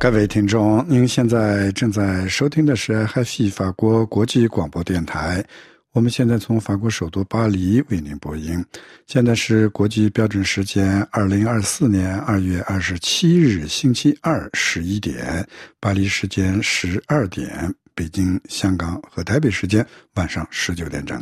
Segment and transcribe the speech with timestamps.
[0.00, 5.44] 各位听众，您现在正在收听的是 HFI 法国国际广播电台。
[5.92, 8.64] 我们现在从法国首都巴黎为您播音。
[9.08, 15.44] 现在是国际标准时间二零二四年二月二十七日星期二十一点，
[15.80, 19.84] 巴黎时间十二点，北京、香港和台北时间
[20.14, 21.20] 晚上十九点整。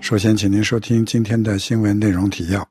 [0.00, 2.68] 首先，请您收听今天的新闻内容提要。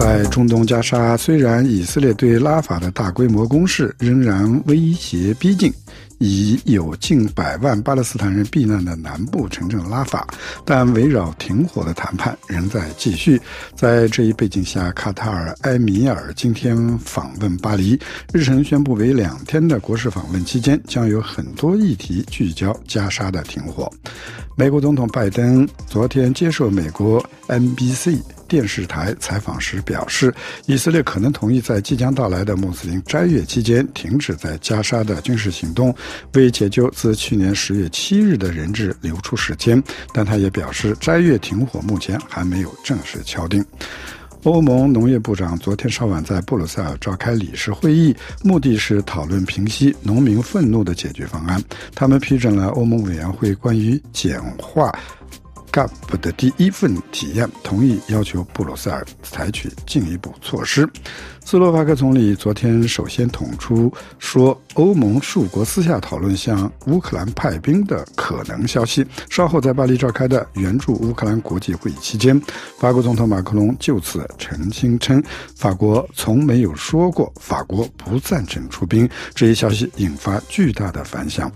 [0.00, 5.70] 在中东加沙，虽然以色列对拉法的大规模攻势仍然威胁逼近，
[6.16, 10.26] 已有近百万巴勒斯坦人避难的南部城镇拉法，
[10.64, 13.38] 但围绕停火的谈判仍在继续。
[13.76, 18.00] 在这一背景下，卡塔尔埃米尔今天访问巴黎，
[18.32, 23.92] 日程宣布为两天的国事访问期间，将有很多议题聚焦加沙的停火。
[24.56, 28.20] 美国总统拜登昨天接受美国 NBC。
[28.46, 30.34] 电视台采访时表示，
[30.66, 35.94] 以色列可能同意在即将到来的穆斯林斋月期间停止在加沙的军事行动，
[36.34, 39.80] 为解救自去年十月七日的人质留出时间。
[40.12, 43.64] 但他也表示，斋月停火目前还没有正式敲定。
[44.44, 51.62] 欧盟农业部长昨天稍晚在布鲁塞尔召开理事会议，目的是讨论平息农民愤怒的解决方案。
[51.94, 54.90] 他们批准了欧盟委员会关于简化。
[55.70, 60.88] GAP 的第一份提案，同意要求布鲁塞尔采取进一步措施。
[61.44, 69.04] 斯洛伐克总理昨天首先捅出说，欧盟数国私下讨论向乌克兰派兵的可能消息。
[69.28, 72.40] 稍后在巴黎召开的援助乌克兰国际会议期间，
[72.78, 75.20] 法国总统马克龙就此澄清称，
[75.56, 79.08] 法国从没有说过法国不赞成出兵。
[79.34, 81.50] 这一消息引发巨大的反响。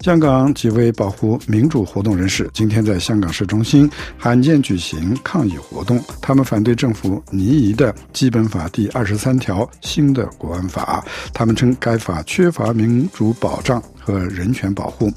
[0.00, 9.25] 香港几位保护民主活动人士今天在香港市中心罕见举行抗议活动，他们反对政府拟议的基本法第二十三。
[9.26, 11.04] 三条新的国安法，
[11.34, 15.10] 他们称该法缺乏民主保障和人权保护。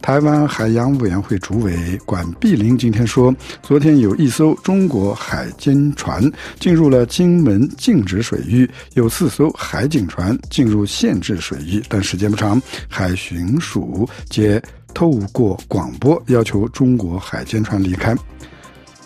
[0.00, 6.22] 台湾海洋委员会主委管碧玲今天说，昨天有一艘中国海监船
[6.58, 12.58] 进入了金门禁止水域，有四艘海警船进入限制水域，但时间不长。
[12.88, 14.62] 海巡署皆
[14.94, 18.16] 透过广播要求中国海监船离开。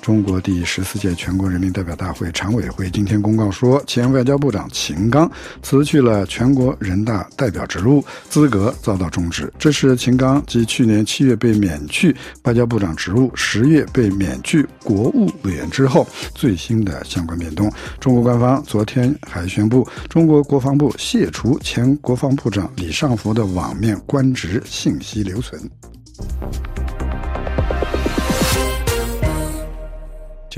[0.00, 5.31] 中国第十四届全国人民代表大会常委会今天公告说，前外交部长秦刚
[5.62, 9.53] 辞去了全国人大代表职务，资格遭到终止。
[9.59, 17.70] 这是秦刚继去年七月被免去外交部长职务，十月被免去国务委员之后最新的相关变动。
[18.00, 25.60] 中国官方昨天还宣布，中国国防部卸除前国防部长李尚福的网面官职信息留存。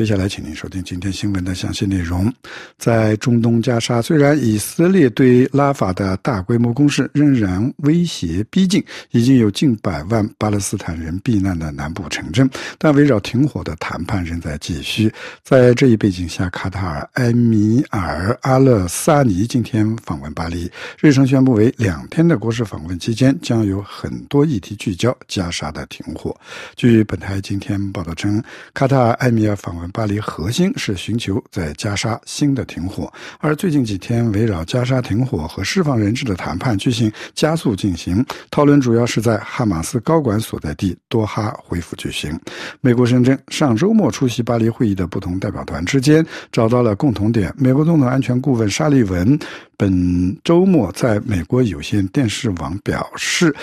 [0.01, 2.33] 接下来，请您收听今天新闻的详细内容。
[2.79, 15.13] 在中东加沙，虽然以色列对拉法的大规模攻势仍然威胁逼近，已经有近百万巴勒斯坦人避难的南部城镇，但围绕停火的谈判仍在继续。
[15.43, 26.35] 在这一背景下，卡塔尔埃米尔阿勒萨尼今天访问巴黎，日程宣布为两天的国事访问期间，将有很多议题聚焦加沙的停火。
[26.75, 29.90] 据本台今天报道称，卡塔尔埃米尔访问。
[29.93, 42.39] 巴黎核心是寻求在加沙新的停火，而最近几天围绕加沙停火和释放人质的谈判进行加速进行，讨论主要是在哈马斯高管所在地多哈恢复举行。
[42.81, 47.53] 美国深圳上周末出席巴黎会议的不同代表团之间找到了共同点。
[47.57, 49.39] 美国总统安全顾问沙利文
[49.77, 53.55] 本周末在美国有线电视网表示。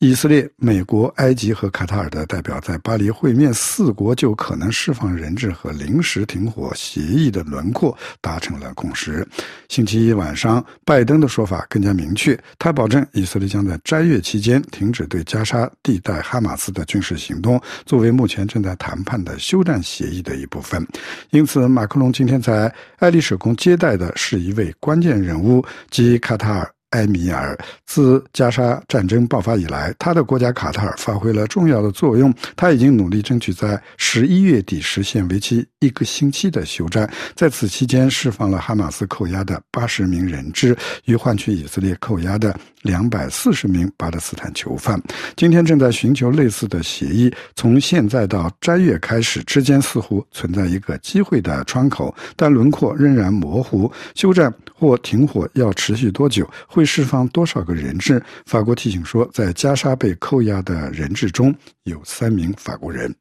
[0.00, 9.26] 以色列、美国、埃及和卡塔尔的代表在巴黎会面，四国就可能释放人质和临时停火协议的轮廓达成了共识。
[9.70, 20.86] 星期一晚上，拜登的说法更加明确，他保证以色列将在斋月期间停止对加沙地带哈马斯的军事行动，作为目前正在谈判的休战协议的一部分。
[21.30, 26.70] 因此，马克龙今天在爱丽舍宫接待的是一位关键人物，即卡塔尔。
[26.94, 32.32] 埃米尔自加沙战争爆发以来，他的国家卡塔尔发挥了重要的作用。
[32.56, 40.76] 他已经努力争取在十一月底实现为期一个星期的休战，在此期间释放了哈马斯扣押的八十名人质，
[41.06, 45.02] 与换取以色列扣押的两百四十名巴勒斯坦囚犯。
[45.36, 47.34] 今天正在寻求类似的协议。
[47.56, 53.90] 从现在到斋月开始之间，似乎存在一个机会的窗口，但轮廓仍然模糊。
[54.14, 56.48] 休战或停火要持续多久？
[56.68, 56.84] 会？
[56.84, 58.22] 释放多少个人质？
[58.44, 61.52] 法国提醒说，在加沙被扣押的人质中
[61.84, 63.12] 有三名法国人。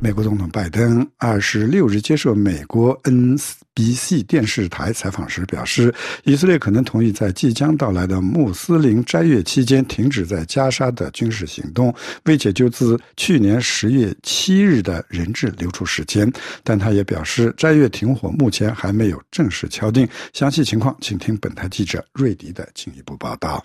[0.00, 5.92] 美国总统拜登二十六日接受美国 NBC 电视台采访时表示，
[6.22, 11.92] 以色列可能同意在即将到来的穆斯林斋月期间停止在加沙的军事行动，
[12.26, 16.32] 为解救自去年十月七日的人质留出时间。
[16.62, 20.08] 但他也表示，斋月停火目前还没有正式敲定。
[20.32, 23.64] 详细情况，请听本台记者瑞迪的进一步报道。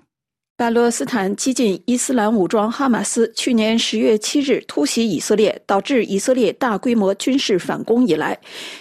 [0.63, 8.39] 巴勒斯坦激进伊斯兰武装哈马斯去年十月七日突袭以色列，导致以色列大规模军事反攻以来，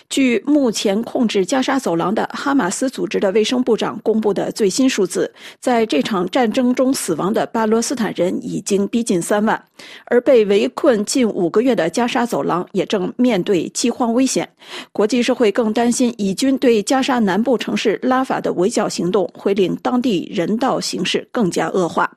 [0.09, 9.61] 据目前控制加沙走廊的哈马斯组织的卫生部长公布的最新数字，在这场战争中死亡的巴勒斯坦人已经逼近三万，
[10.05, 14.49] 而被围困近五个月的加沙走廊也正面对饥荒危险。
[14.93, 21.72] 国际社会更担心，以军对加沙南部城市拉法的围剿行动会令当地人道形势更加。
[21.73, 22.11] 恶化。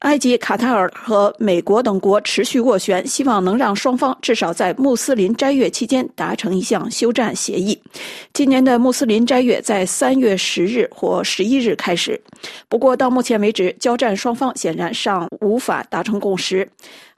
[0.00, 7.76] 埃及、卡塔尔和美国等国持续斡旋，希望能让双方至少在穆斯林斋月期间达成一项休战协议。
[8.32, 12.20] 今年的穆斯林斋月在三月十日或十一日开始，
[12.68, 16.70] 不过到目前为止，交战双方显然尚无法达成共识。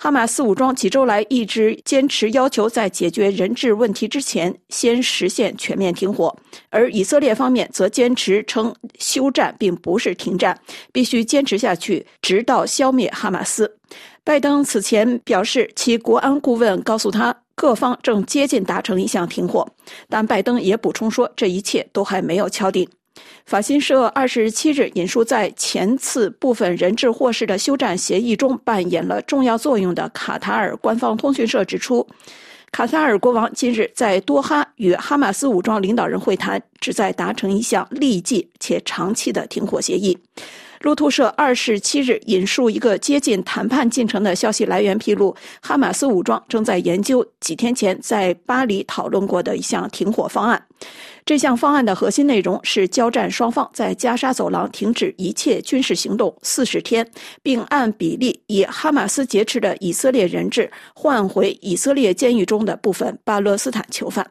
[0.03, 6.35] 哈马斯武装几周来一直坚持要求在解决人质问题之前先实现全面停火，
[6.71, 10.59] 而以色列方面则坚持称休战并不是停战，
[10.91, 13.77] 必须坚持下去，直到消灭哈马斯。
[14.25, 19.71] 拜登此前表示，其国安顾问告诉他，各方正接近达成一项停火，
[20.09, 22.89] 但拜登也补充说，这一切都还没有敲定。
[23.47, 32.07] 法新社二十七日引述在前次部分人质获释的休战协议中扮演了重要作用的卡塔尔官方通讯社指出，
[32.71, 40.17] 卡塔尔国王今日在多哈与哈马斯武装领导人会谈，旨在达成一项立即且长期的停火协议。
[40.83, 50.63] 路透社二十七日引述一个接近谈判进程的消息来源披露，哈马斯武装正在研究几天前在巴黎讨论过的一项停火方案。
[51.25, 57.09] 这项方案的核心内容是交战双方在加沙走廊停止一切军事行动四十天，
[57.43, 64.27] 并按比例以哈马斯劫持的以色列人质换回以色列监狱中的部分巴勒斯坦囚犯。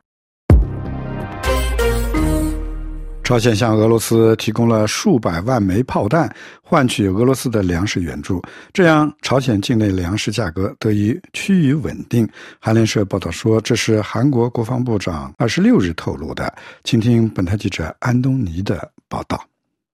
[3.30, 8.42] 朝鲜向俄罗斯提供了数百万枚炮弹，换取俄罗斯的粮食援助，
[8.74, 12.28] 这样朝鲜境内粮食价格得以趋于稳定。
[12.60, 16.52] 韩联社报道说，这是韩国国防部长二十六日透露的。
[16.84, 19.40] 请听本台记者安东尼的报道：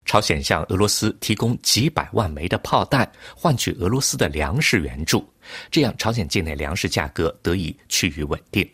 [0.05, 3.05] 朝鲜向俄罗斯提供几百万枚的炮弹，
[3.35, 5.21] 换取俄罗斯的粮食援助，
[5.69, 8.65] 这样朝鲜境内粮食价格得以趋于稳定。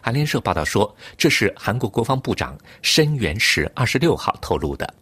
[0.00, 4.94] 韩联社报道说，这是韩国国防部长申元石二十六号透露的。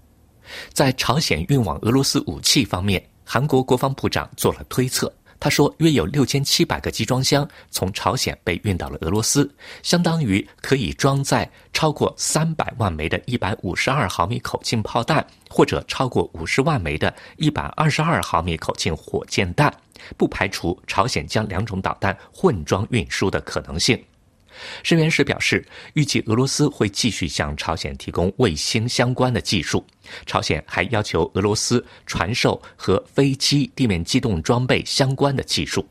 [0.73, 5.13] 在朝鲜运往俄罗斯武器方面，韩国国防部长做了推测。
[5.41, 9.53] 他说，约有六千七百个集装箱从朝鲜被运到了俄罗斯，
[9.83, 19.71] 相当于可以装载超过三百万枚的一百五十二毫米口径炮弹，或者超过五十万枚的一百二十二毫米口径火箭弹。
[20.17, 24.03] 不排除朝鲜将两种导弹混装运输的可能性。
[24.83, 29.85] 申元实表示，预计俄罗斯会继续向朝鲜提供卫星相关的技术。
[30.27, 35.87] 朝鲜还要求俄罗斯传授和飞机、地面机动装备相关的技术。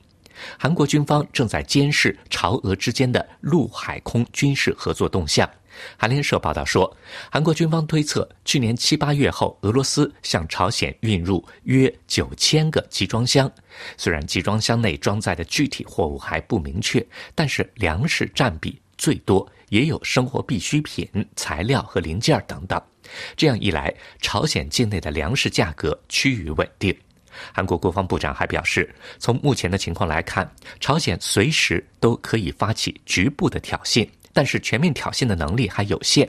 [0.58, 5.50] 韩国军方正在监视朝俄之间的陆海空军事合作动向。
[5.98, 6.96] 韩联社报道说，
[7.32, 13.52] 韩国军方推测，去年七八月后，俄罗斯向朝鲜运入约九千个集装箱。
[13.98, 22.82] 虽然集装箱内装载的具体货物还不明确，但是粮食占比最多，也有生活必需品、材料和零件等等。
[23.36, 26.96] 这样一来，朝鲜境内的粮食价格趋于稳定。
[27.52, 30.50] 韩国国防部长还表示，从目前的情况来看，
[30.80, 34.08] 朝鲜随时都可以发起局部的挑衅。
[34.34, 36.28] 但是全面挑衅的能力还有限，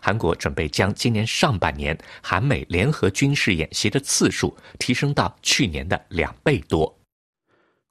[0.00, 6.96] 韩国准备将今年上半年韩美联合军事演习的次数提升到去年的两倍多。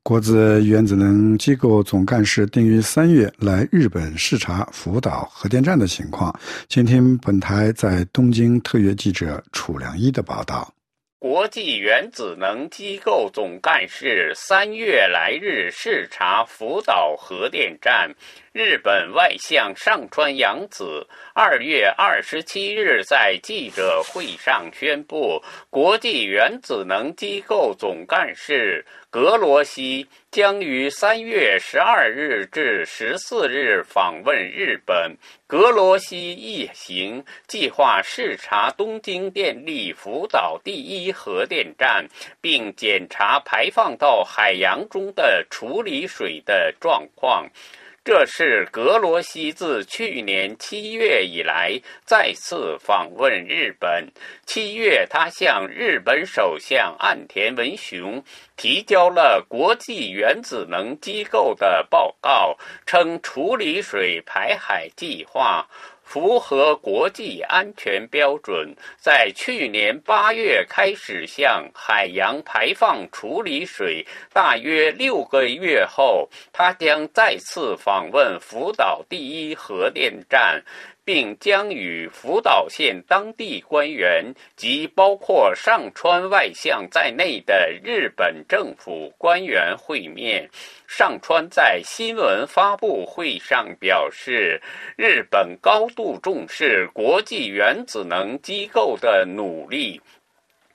[0.04, 6.34] 国子原子能机构总干事定于三月来日本视察福岛核电站的情况，
[6.68, 10.74] 请听本台在东京特约记者楚良一的报道。
[11.20, 18.12] 国际原子能机构总干事三月来日视察福岛核电站。
[18.54, 35.16] 日本外相上川洋子二月二十七日在记者会上宣布，国际原子能机构总干事格罗西将于三月十二日至十四日访问日本。
[35.48, 42.06] 格罗西一行计划视察东京电力福岛第一核电站，
[42.42, 47.50] 并检查排放到海洋中的处理水的状况。
[48.04, 54.08] 这是格罗西自去年七月以来再次访问日本。
[54.44, 58.24] 七月，他向日本首相岸田文雄
[58.58, 65.68] 提交了国际原子能机构的报告，称处理水排海计划。
[66.12, 74.06] 符合国际安全标准，在去年八月开始向海洋排放处理水。
[74.34, 80.62] 大约六个月后，他将再次访问福岛第一核电站。
[81.04, 90.50] 并将与福岛县当地官员及包括上川外相在内的日本政府官员会面。
[90.88, 94.62] 上川在新闻发布会上表示，
[94.98, 100.02] 日本高度重视国际原子能机构的努力。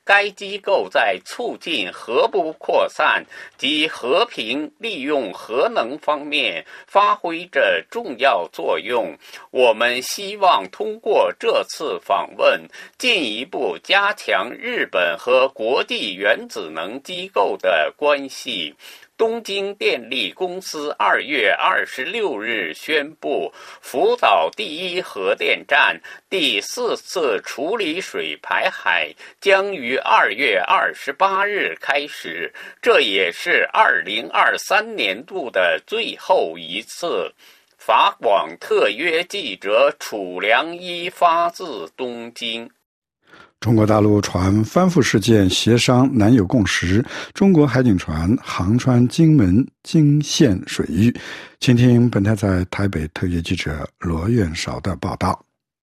[0.06, 3.26] 该机构在促进核不扩散
[3.58, 9.18] 及和平利用核能方面发挥着重要作用。
[9.50, 18.76] 我们希望通过这次访问，进一步加强日本和国际原子能机构的关系。
[19.16, 37.32] 东京电力公司二月二十六日宣布，福岛第一核电站第四次处理水排海将于二月二十八日开始，这也是二零二三年度的最后一次。
[37.78, 42.70] 法广特约记者楚良一发自东京。
[43.60, 51.12] 中国大陆船翻覆事件协商难有共识，中国海警船航穿金门、金线水域。
[51.58, 55.42] 请听本台在台北特约记者罗院韶的报道。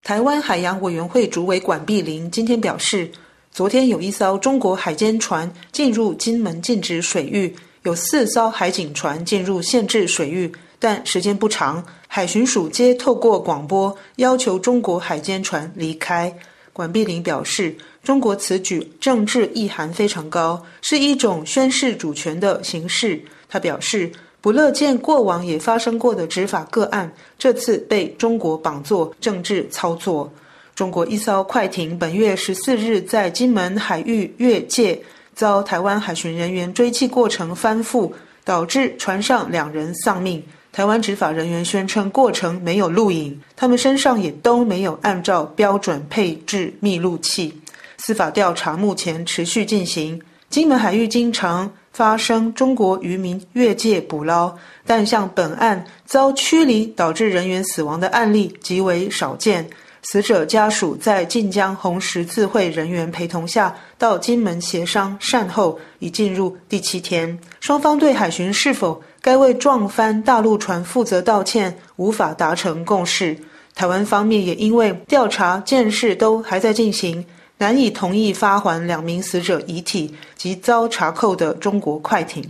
[0.03, 3.12] 台湾海洋委员会主委管碧林今天表示，
[3.51, 16.33] 昨天有一艘中国海监船进入金门禁止水域，有四艘海警船进入限制水域，但时间不长，海巡署皆透过广播要求中国海监船离开。
[16.77, 23.19] 管碧玲表示，中国此举政治意涵非常高，是一种宣示主权的形式。
[23.50, 30.31] 他表示，不乐见过往也发生过的执法个案，这次被中国绑作政治操作。
[30.75, 35.01] 中国一艘快艇本月十四日在金门海域越界，
[35.34, 38.12] 遭台湾海巡人员追击过程翻覆，
[38.46, 40.43] 导致船上两人丧命。
[40.77, 47.51] 台湾执法人员宣称过程没有录影，他们身上也都没有按照标准配置密录器。
[47.98, 50.22] 司法调查目前持续进行。
[50.51, 54.55] 金门海域经常发生中国渔民越界捕捞，
[54.86, 59.67] 但像本案遭驱离导致人员死亡的案例极为少见。
[60.03, 67.36] 死者家属在晋江红十字会人员陪同下到金门协商善后，已进入第七天。
[67.60, 69.01] 双方对海巡是否？
[69.27, 73.38] 该为撞翻大陆船负责道歉，无法达成共识。
[73.75, 77.25] 台湾方面也因为调查、监视都还在进行，
[77.57, 82.41] 难以同意发还两名死者遗体及遭查扣的中国快艇。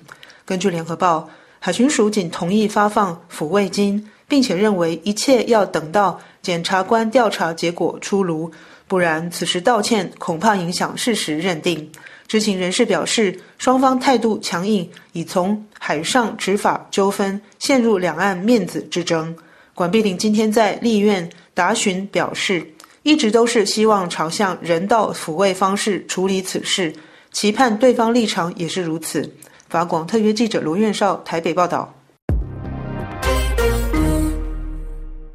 [0.46, 8.51] 根据联合报，海巡署仅同意发放抚慰金，并且认为一切要等到检察官调查结果出炉，
[8.88, 11.91] 不然此时道歉恐怕影响事实认定。
[12.27, 19.34] 知情人士表示，双方态度强硬，已从海上执法纠纷陷入两岸面子之争。
[19.74, 22.67] 管碧玲今天在立院答询表示，
[23.03, 26.93] 一直都是希望朝向人道抚慰方式处理此事，
[27.31, 29.31] 期盼对方立场也是如此。
[29.69, 31.97] 法广特约记者罗院少台北报道。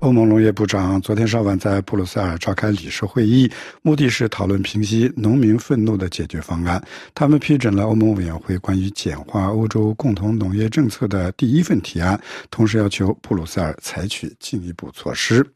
[0.03, 3.49] 欧盟农业部长昨天稍晚在布鲁塞尔召开理事会议，
[3.83, 6.83] 目的是讨论平息农民愤怒的解决方案。
[7.15, 15.49] 他们批准了欧盟委员会关于简化欧洲共同农业政策的第一份提案，同时要求布鲁塞尔采取进一步措施。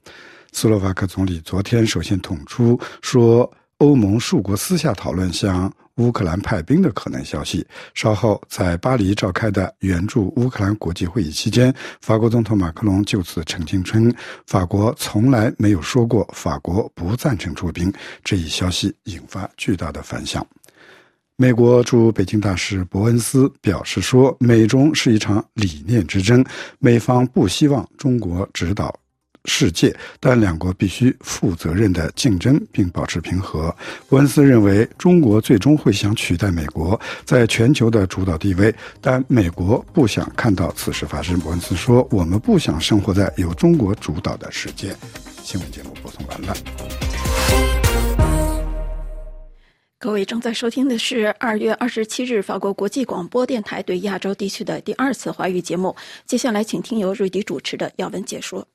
[0.53, 5.73] 斯洛伐克总理昨天首先捅出说，欧盟数国私下讨论向。
[5.97, 7.67] 乌克兰派兵的可能消息。
[7.95, 14.13] 稍后在巴黎召开的援助乌克兰国际会议期间，法国总统马克龙就此澄清称，
[14.47, 17.93] 法国从来没有说过法国不赞成出兵。
[18.25, 20.47] 这一消息引发巨大的反响。
[21.39, 26.43] 美国驻北京大使伯恩斯表示说，美中是一场理念之争，
[26.79, 28.95] 美方不希望中国指导。
[29.47, 33.75] 世界，但两国必须负责任的竞争并保持平和。
[34.09, 41.39] 伯恩斯认为，中国最终会想取代美国在全球的主导地位，但美国不想看到此事发生。
[41.41, 44.95] 伯恩斯说：“我们不想生活在由中国主导的世界。”
[45.43, 46.55] 新闻节目播送完了。
[49.99, 55.97] 各位正在收听的是二月二十七日法国国际广播电台对亚洲地区的第二次华语节目。
[56.27, 58.67] 接下来，请听由瑞迪主持的要闻解说。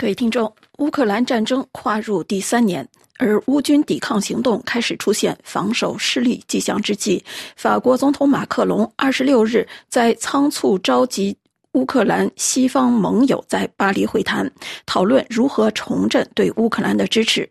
[0.00, 2.88] 各位听众，乌克兰战争跨入第三年，
[3.18, 7.22] 而乌军抵抗行动开始出现防守失利迹象之际，
[7.54, 11.36] 法国总统马克龙二十六日在仓促召集。
[11.72, 14.50] 乌克兰西方盟友在巴黎会谈，
[14.86, 17.46] 讨论如何重振对乌克兰的支持。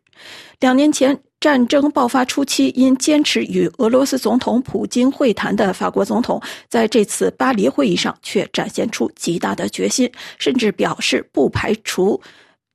[0.59, 12.21] 两年前战争爆发初期，因坚持与俄罗斯总统普京会谈的法国总统，在这次巴黎会议上却展现出极大的决心，甚至表示不排除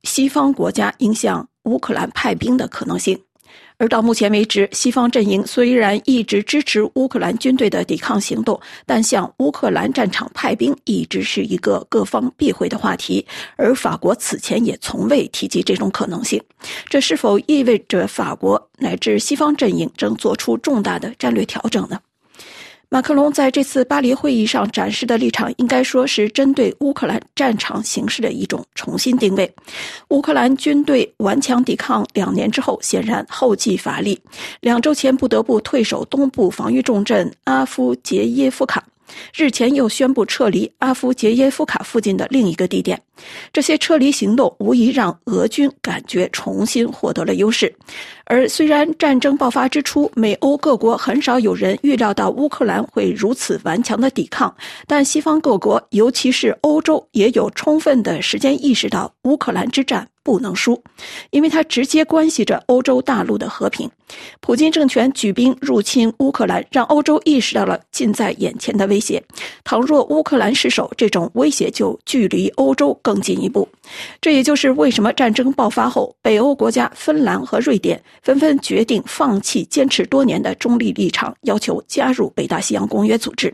[0.01, 3.19] 西方国家应向乌克兰派兵的可能性。
[3.77, 13.25] 而到目前为止，西方阵营虽然一直支持乌克兰军队的抵抗行动，但向乌克兰战场派兵一直是一个各方避讳的话题。
[13.57, 16.41] 而法国此前也从未提及这种可能性。
[16.89, 21.99] 这是否意味着法国乃至西方阵营正做出重大的战略调整呢？
[22.89, 29.51] 马克龙在这次巴黎会议上展示的立场，应该说是针对乌克兰战场形势的一种重新定位。
[30.09, 34.19] 乌克兰军队顽强抵抗两年之后，显然后继乏力，
[34.61, 38.83] 两周前不得不退守东部防御重镇阿夫杰耶夫卡。
[39.35, 42.99] 日前又宣布撤离阿夫杰耶夫卡附近的另一个地点，
[43.53, 47.73] 这些撤离行动无疑让俄军感觉重新获得了优势。
[48.25, 54.55] 而虽然战争爆发之初，美欧各国很少有人预料到乌克兰会如此顽强的抵抗，
[54.87, 60.07] 但西方各国，尤其是欧洲，也有充分的时间意识到乌克兰之战。
[60.23, 60.81] 不能输，
[61.29, 63.87] 因为它直接关系着欧洲大陆的和平。
[64.39, 69.23] 普京政权举兵入侵乌克兰，让欧洲意识到了近在眼前的威胁。
[69.63, 73.69] 倘若乌克兰失守，这种威胁就距离欧洲更进一步。
[74.19, 83.53] 这也就是为什么战争爆发后，北欧国家芬兰和瑞典纷纷决定放弃坚持多年的中立立场，要求加入北大西洋公约组织。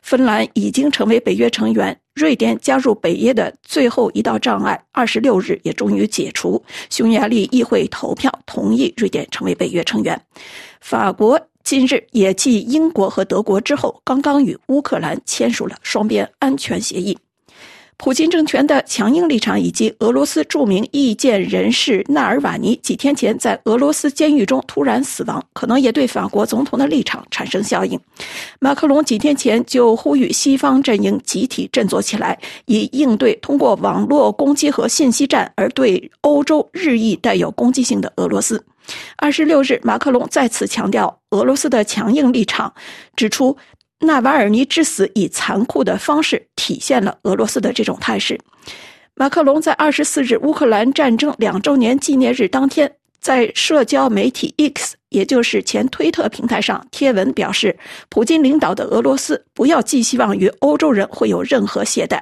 [0.00, 1.94] 芬兰已经成为北约成员。
[2.14, 6.64] 瑞典加入北约的最后一道障碍，二十六日也终于解除。
[6.88, 10.18] 匈牙利议会投票同意瑞典成为北约成员。
[10.80, 17.18] 法国今日也继英国和德国之后，刚刚与乌克兰签署了双边安全协议。
[17.98, 27.98] 普京政权的强硬立场，以及俄罗斯著名意见人士纳尔瓦尼几天前在俄罗斯监狱中突然死亡，可能也对法国总统的立场产生效应。
[28.60, 38.62] 马克龙几天前就呼吁西方阵营集体振作起来，以应对通过网络攻击和信息战而对欧洲日益带有攻击性的俄罗斯。
[39.16, 42.72] 二十六日，马克龙再次强调俄罗斯的强硬立场，
[43.16, 43.56] 指出。
[44.00, 48.38] 纳瓦尔尼之死以残酷的方式体现了俄罗斯的这种态势。
[49.14, 57.74] 马克龙在二十四日乌克兰战争两周年纪念日当天，在社交媒体 X，也就是前推特平台上贴文表示
[58.10, 62.20] ：“普京领导的俄罗斯不要寄希望于欧洲人会有任何懈怠。”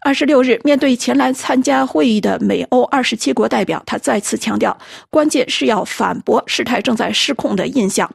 [0.00, 4.78] 二十六日，面对前来参加会议的美欧二十七国代表，他再次强调，
[5.10, 8.08] 关键是要反驳事态正在失控的印象。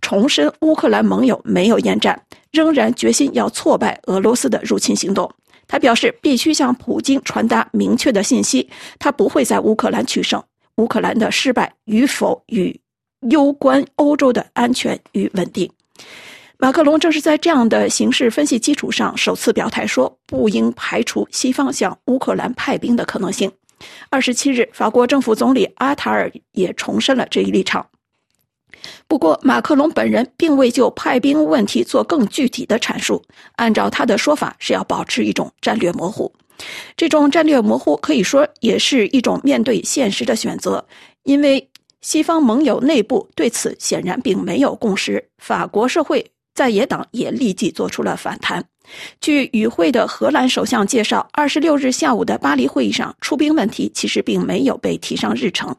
[0.00, 5.30] 重申乌克兰盟友没有厌战，仍然决心要挫败俄罗斯的入侵行动。
[5.66, 10.42] 他表示，必须向普京传达明确的信息：他不会在乌克兰取胜。
[10.76, 12.80] 乌克兰的失败与否与
[13.28, 15.70] 攸关欧洲的安全与稳定。
[16.58, 23.50] 马克龙正是在这样的形势分析基础上，首次表态说，不应排除西方向乌克兰派兵的可能性。
[24.10, 27.86] 二十七日，法国政府总理阿塔尔也重申了这一立场。
[29.06, 33.22] 不过，马克龙本人并未就派兵问题做更具体的阐述。
[33.56, 36.32] 按照他的说法，是要保持一种战略模糊。
[36.96, 40.84] 这种战略模糊可以说也是一种面对现实的选择，
[41.22, 41.68] 因为
[42.02, 45.28] 西方盟友内部对此显然并没有共识。
[45.38, 48.64] 法国社会在野党也立即做出了反弹。
[49.20, 55.72] 据与会的荷兰首相介绍，二十六日下午的巴黎会议上，出兵问题其实并没有被提上日程。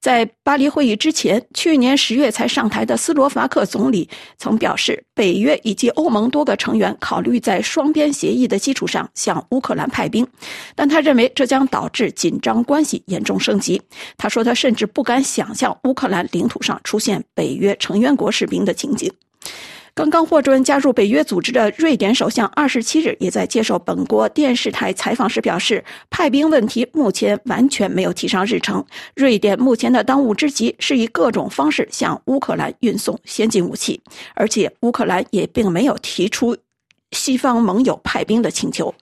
[0.00, 4.08] 在巴黎会议之前，去年十月才上台的斯洛伐克总理
[4.38, 10.26] 曾表示，北约以及欧盟多个成员考虑在双边协议的基础上向乌克兰派兵，
[10.74, 13.82] 但他认为这将导致紧张关系严重升级。
[14.16, 19.12] 他说，他甚至不敢想象乌克兰领土上出现北约成员国士兵的情景。
[19.94, 28.84] 刚刚获准加入北约组织的瑞典首相二十七日也在接受本国电视台采访时表示，派兵问题目前完全没有提上日程。
[29.14, 34.00] 瑞典目前的当务之急是以各种方式向乌克兰运送先进武器，
[34.34, 36.56] 而且乌克兰也并没有提出
[37.12, 38.92] 西方盟友派兵的请求。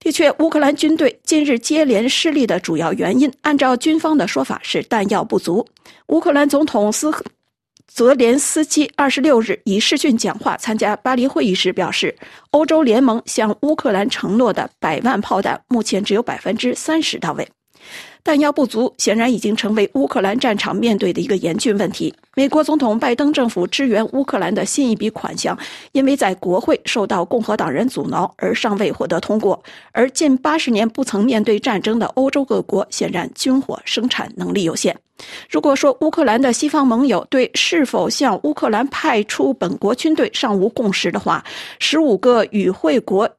[0.00, 5.64] 的确，乌克兰军队近日接连失利的主要原因，按照军方的说法是弹药不足。
[6.08, 7.10] 乌克兰总统斯
[7.86, 12.16] 泽连斯基二十六日以视讯讲话参加巴黎会议时表示，
[12.50, 17.48] 欧洲联盟向乌克兰承诺的百万炮弹目前只有百分之三十到位。
[18.24, 22.12] 弹药不足显然已经成为乌克兰战场面对的一个严峻问题。
[22.34, 25.56] 美国总统拜登政府支援乌克兰的新一笔款项，
[25.92, 29.62] 因为在国会受到共和党人阻挠而尚未获得通过。
[29.92, 34.96] 而近八十年不曾面对战争的欧洲各国，显然军火生产能力有限。
[35.50, 41.44] 如果说乌克兰的西方盟友对是否向乌克兰派出本国军队尚无共识的话，
[41.78, 43.30] 十五个与会国。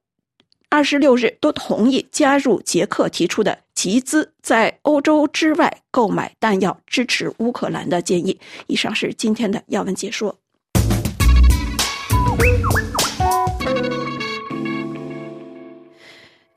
[0.75, 8.37] 二十六日都同意加入捷克提出的集资在欧洲之外购买弹药支持乌克兰的建议。
[8.67, 10.37] 以上是今天的要闻解说。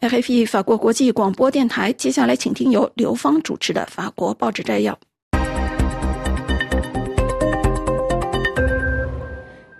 [0.00, 4.98] RF 法国国际广播电台，接下来请听由刘芳主持的法国报纸摘要。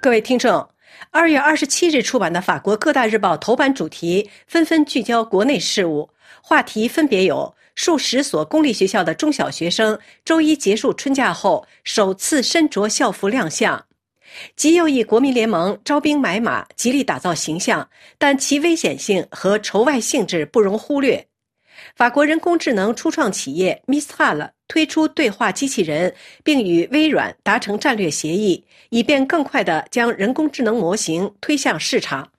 [0.01, 0.65] 各位听众。
[1.11, 6.11] 二月二十七日出版的法国各大日报头版主题纷纷聚焦国内事务，
[6.43, 13.79] 话题分别有：数十所公立学校的中小学生周一结束春假后首次身着校服亮相；
[14.55, 21.27] 极右翼国民联盟招兵买马，极力打造形象，但其危险性和仇外性质不容忽略。
[21.99, 32.31] 法国人工智能初创企业 Mistral 推出对话机器人，并与微软达成战略协议，以便更快地将人工智能模型推向市场。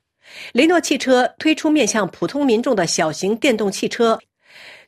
[0.53, 4.17] 雷诺汽车推出面向普通民众的小型电动汽车。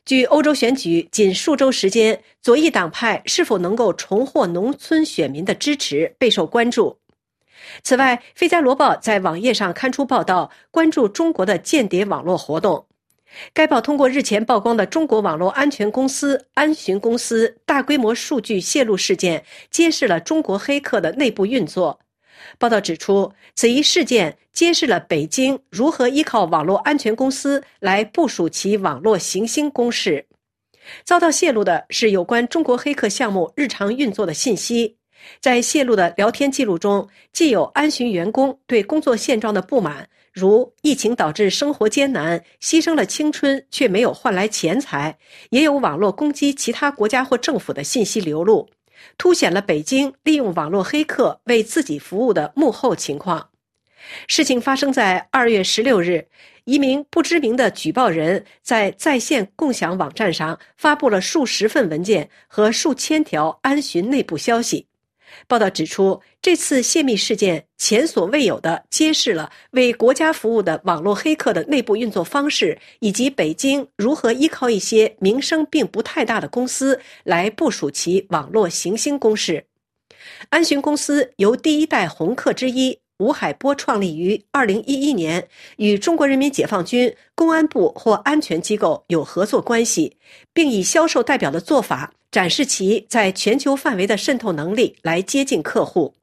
[0.06, 6.96] 据欧洲选举仅数周时间，左翼党派是否能够重获农村选民的支持备受关注。
[7.82, 12.86] 此外，《费加罗报》在网页上刊出报道，关注中国的间谍网络活动。
[13.52, 21.98] 该报通过日前曝光的中国网络安全公司安巡公司大规模数据泄露事件，揭示了中国黑客的内部运作。
[22.58, 30.26] 报道指出，此一事件揭示了北京如何依靠网络安全公司来部署其网络行星攻势。
[31.04, 34.96] 遭到泄露的是有关中国黑客项目日常运作的信息。
[35.40, 40.08] 在泄露的聊天记录中，既有安巡员工对工作现状的不满。
[40.32, 45.18] 如疫情导致生活艰难，牺牲了青春却没有换来钱财，
[45.50, 48.70] 也有网络攻击其他国家或政府的信息流露，
[49.18, 53.50] 凸显了北京利用网络黑客为自己服务的幕后情况。
[54.26, 56.26] 事情发生在二月十六日，
[56.64, 64.88] 一名不知名的举报人在在线共享网站上发布了数十份文件和数千条安巡内部消息。
[65.46, 79.66] 报道指出，这次泄密事件前所未有的揭示了为国家服务的网络黑客的内部运作方式，以及北京如何依靠一些名声并不太大的公司来部署其网络行星攻势。
[80.50, 90.16] 安巡公司由第一代红客之一吴海波创立于二零一一年，与中国人民解放军、公安部或安全机构有合作关系，
[90.52, 92.12] 并以销售代表的做法。
[92.32, 96.14] 展示其在全球范围的渗透能力来接近客户。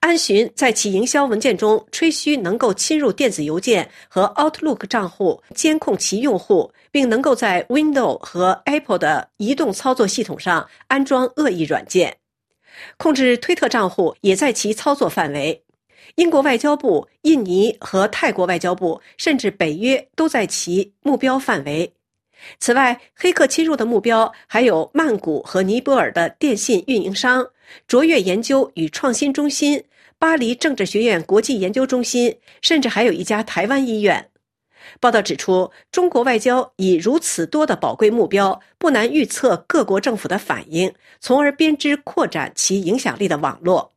[0.00, 12.18] 安巡在其营销文件中吹嘘能够侵入电子邮件和 Outlook 账户，监控其用户，并能够在 Windows 和 Apple 的移动操作系统上安装恶意软件。
[12.98, 15.62] 控制推特账户也在其操作范围。
[16.16, 21.90] 英国外交部、印尼和泰国外交部，甚至北约都在其目标范围。
[22.58, 27.46] 此外，黑客侵入的目标还有曼谷和尼泊尔的电信运营商、
[27.86, 29.84] 卓越研究与创新中心、
[30.18, 34.28] 巴黎政治学院国际研究中心，甚至还有一家台湾医院。
[34.98, 43.91] 报道指出，中国外交以如此多的宝贵目标，不难预测各国政府的反应，从而编织扩展其影响力的网络。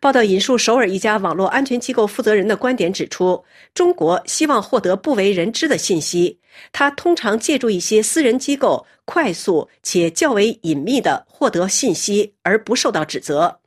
[0.00, 6.38] 报道引述首尔一家网络安全机构负责人的观点指出，中国希望获得不为人知的信息，
[6.72, 13.60] 它通常借助一些私人机构快速且较为隐秘地获得信息，而不受到指责。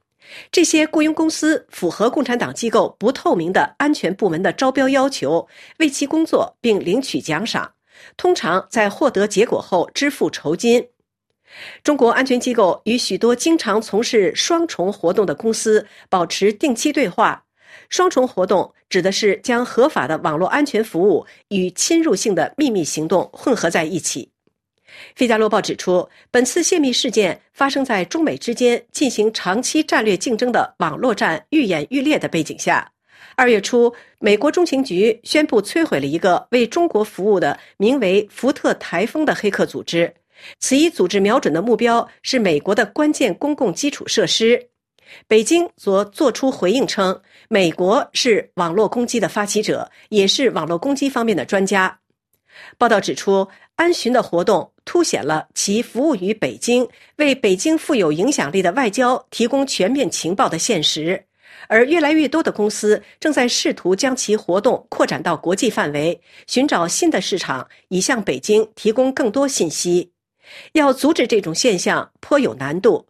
[0.51, 5.45] 这些雇佣公司符合共产党机构不透明的安全部门的招标要求，
[5.79, 7.73] 为其工作并领取奖赏，
[8.15, 10.87] 通常在获得结果后支付酬金。
[11.83, 17.43] 中国安全机构与许多经常从事双重活动的公司保持定期对话。
[17.89, 24.29] 双重活动指的是将合法的网络安全服务与侵入性的秘密行动混合在一起。
[25.15, 32.91] 《费加罗报》指出，本次泄密事件发生在中美之间进行长期战略竞争的网络战愈演愈烈的背景下。
[33.35, 40.13] 二月初，美国中情局宣布摧毁了一个为中国服务的名为“福特台风”的黑客组织。
[40.59, 44.69] 此一组织瞄准的目标是美国的关键公共基础设施。
[45.27, 51.99] 北京则作出回应称，美国是网络攻击的发起者，也是网络攻击方面的专家。
[52.77, 61.25] 报道指出，安巡的活动凸显了其服务于北京、为北京富有影响力的外交提供全面情报的现实。
[61.67, 70.11] 而越来越多的公司正在试图将其活动扩展到国际范围，寻找新的市场，以向北京提供更多信息。
[70.73, 73.07] 要阻止这种现象颇有难度。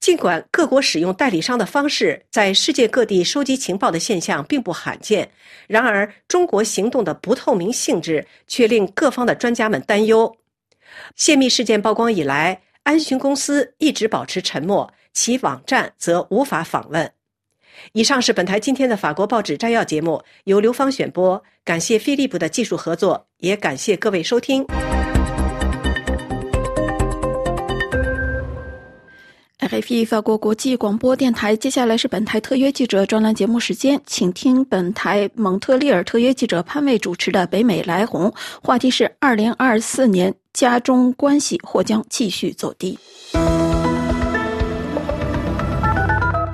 [0.00, 5.28] 尽管各国使用代理商的方式在世界各地收集情报的现象并不罕见，
[5.66, 10.36] 然而中国行动的不透明性质却令各方的专家们担忧。
[11.16, 17.10] 泄密事件曝光以来，安巡公司一直保持沉默，其网站则无法访问。
[17.92, 21.42] 以上是本台今天的法国报纸摘要节目，由刘芳选播。
[21.64, 24.64] 感谢飞利浦的技术合作，也感谢各位收听。
[29.68, 38.30] RFI 法国国际广播电台，接下来是本台特约记者专栏节目时间，请听本台蒙特利尔特约记者潘卫主持的《北美来红》，
[38.62, 42.98] 话题是二零二四年加中关系或将继续走低。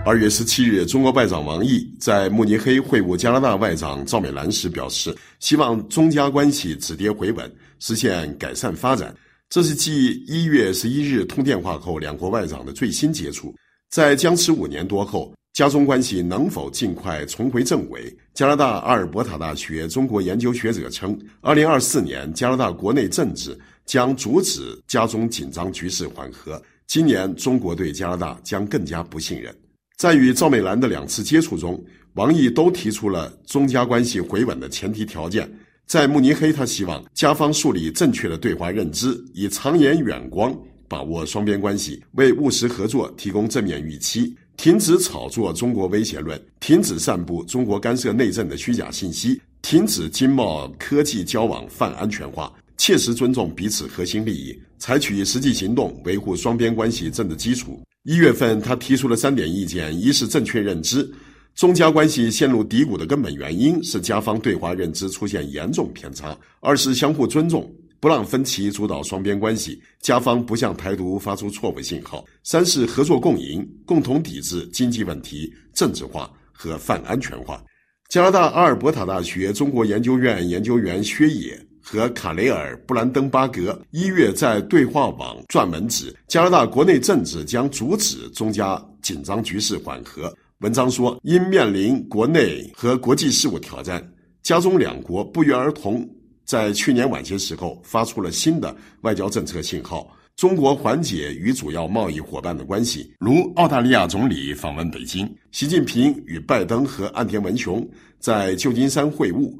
[0.04, 7.48] 二月十七日，中国外长王毅在慕尼黑会晤加拿大外长赵美兰时表示，希望中加关系止跌回稳，
[7.78, 9.14] 实现改善发展。
[9.50, 13.54] 这是继一月十一日通电话后，两国外长的最新接触。
[13.88, 18.12] 在僵持五年多后，加中关系能否尽快重回正轨？
[18.32, 26.60] 加拿大阿尔伯塔大学中国研究学者称，二零二四年加拿大国内政治将阻止加中紧张局势缓和。
[26.88, 29.54] 今年中国对加拿大将更加不信任。
[29.96, 31.80] 在与赵美兰的两次接触中，
[32.14, 35.48] 王毅都提出了中加关系回稳的前提条件。
[35.86, 40.56] 在慕尼黑，他希望加方树立正确的对华认知，以长远眼光
[40.88, 57.78] 把握双边关系，为务实合作提供正面预期，停止炒作中国威胁论，停止散布中国干涉内政的虚假信息，停止经贸科技交往泛安全化，切实尊重彼此核心利益，采取实际行动维护双边关系政治基础。
[58.04, 61.10] 一月份，他提出了三点意见：一是正确认知。
[61.54, 77.62] 中加关系陷入低谷的根本原因是加方对华认知出现严重偏差；二是相互尊重，不让分歧主导双边关系，加方不向台独发出错误信号；三是合作共赢，共同抵制经济问题政治化和泛安全化。
[78.08, 90.36] 加拿大阿尔伯塔大学中国研究院研究员薛野和卡雷尔·布兰登巴格一月在对话网撰文指，加拿大国内政治将阻止中加紧张局势缓和。
[90.64, 94.02] 文章说，因面临国内和国际事务挑战，
[94.42, 96.08] 加中两国不约而同
[96.46, 100.10] 在去年晚些时候发出了新的外交政策信号。
[100.36, 107.86] 中国缓解与主要贸易伙伴的关系，如澳大利亚总理访问北京，习近平与拜登和岸田文雄
[108.18, 109.52] 在旧金山会晤。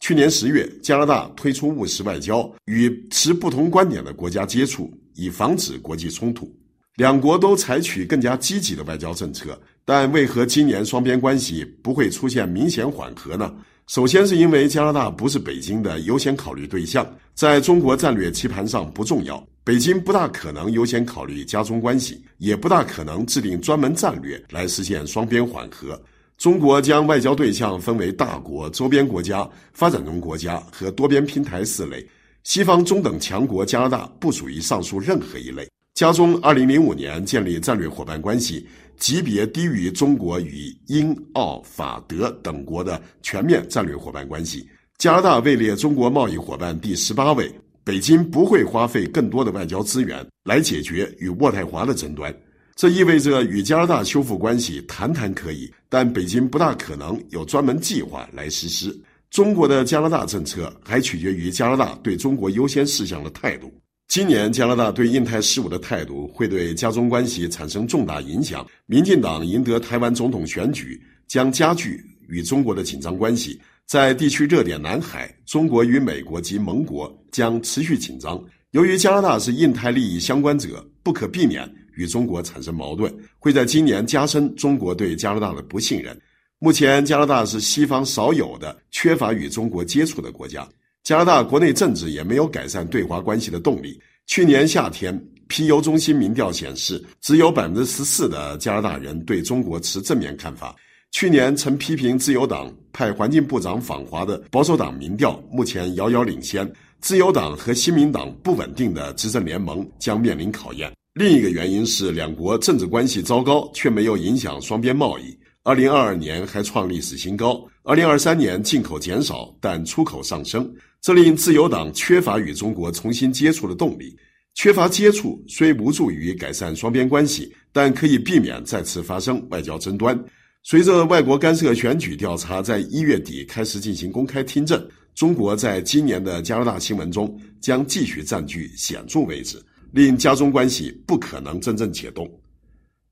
[0.00, 6.52] 去年十月，加拿大推出务实外交，与持不同观点的国家接触，以防止国际冲突。
[6.96, 9.58] 两国都采取更加积极的外交政策。
[9.84, 13.52] 但为何今年双边关系不会出现明显缓和呢？
[13.86, 26.00] 首先是因为加拿大不是北京的优先考虑对象，在中国战略棋盘上不重要，北京不大可能优先考虑加中关系，也不大可能制定专门战略来实现双边缓和。
[26.38, 32.06] 中国将外交对象分为大国、周边国家、发展中国家和多边平台四类，
[32.44, 35.68] 西方中等强国加拿大不属于上述任何一类。
[35.94, 38.66] 加中二零零五年建立战略伙伴关系。
[39.00, 44.68] 级别低于中国与英、澳、法、德等国的全面战略伙伴关系。
[44.98, 47.52] 加拿大位列中国贸易伙伴第十八位。
[47.82, 52.32] 北京不会花费更多的外交资源来解决与渥太华的争端，
[52.76, 58.96] 这意味着与加拿大修复关系谈谈可以，但北京不大可能有专门计划来实施。
[59.30, 63.72] 中国的加拿大政策还取决于加拿大对中国优先事项的态度。
[64.10, 68.66] 今年加拿大对印太事务的态度会对加中关系产生重大影响。
[68.86, 73.60] 民进党赢得台湾总统选举，将加剧与中国的紧张关系。
[73.86, 78.44] 在地区热点南海，中国与美国及盟国将持续紧张。
[78.72, 86.20] 由于加拿大是印太利益相关者，不可避免与中国产生矛盾，会在今年加深中国对加拿大的不信任。
[86.58, 90.68] 目前，加拿大是西方少有的缺乏与中国接触的国家。
[91.10, 94.00] 加拿大国内政治也没有改善对华关系的动力。
[94.28, 100.72] 去年夏天，皮尤中心民调显示，只有百分之十四的加拿大人对中国持正面看法。
[101.10, 110.92] 去年曾批评自由党派环境部长访华的保守党民调目前遥遥领先，自由党和新民党不稳定的执政联盟将面临考验。
[111.14, 115.36] 另一个原因是两国政治关系糟糕，却没有影响双边贸易。
[115.64, 124.16] 二零二二年还创历史新高，二零二三年进口减少，但出口上升，这令自由党缺乏与中国重新接触的动力。
[124.54, 130.18] 缺乏接触虽无助于改善双边关系，但可以避免再次发生外交争端。
[130.62, 134.84] 随着外国干涉选举调查在一月底开始进行公开听证，
[135.14, 139.56] 中国在今年的加拿大新闻中将继续占据显著位置，
[139.92, 142.28] 令加中关系不可能真正解冻。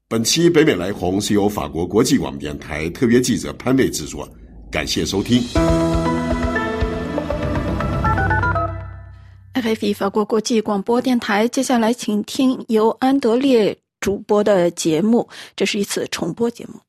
[0.09, 4.29] 本期北美来红是由法国国际广播电台特约记者潘卫制作，
[4.71, 5.41] 感谢收听。
[9.61, 16.81] FFE 法国国际广播电台，接下来请听由安德烈主播的节目，这是一次重播节目。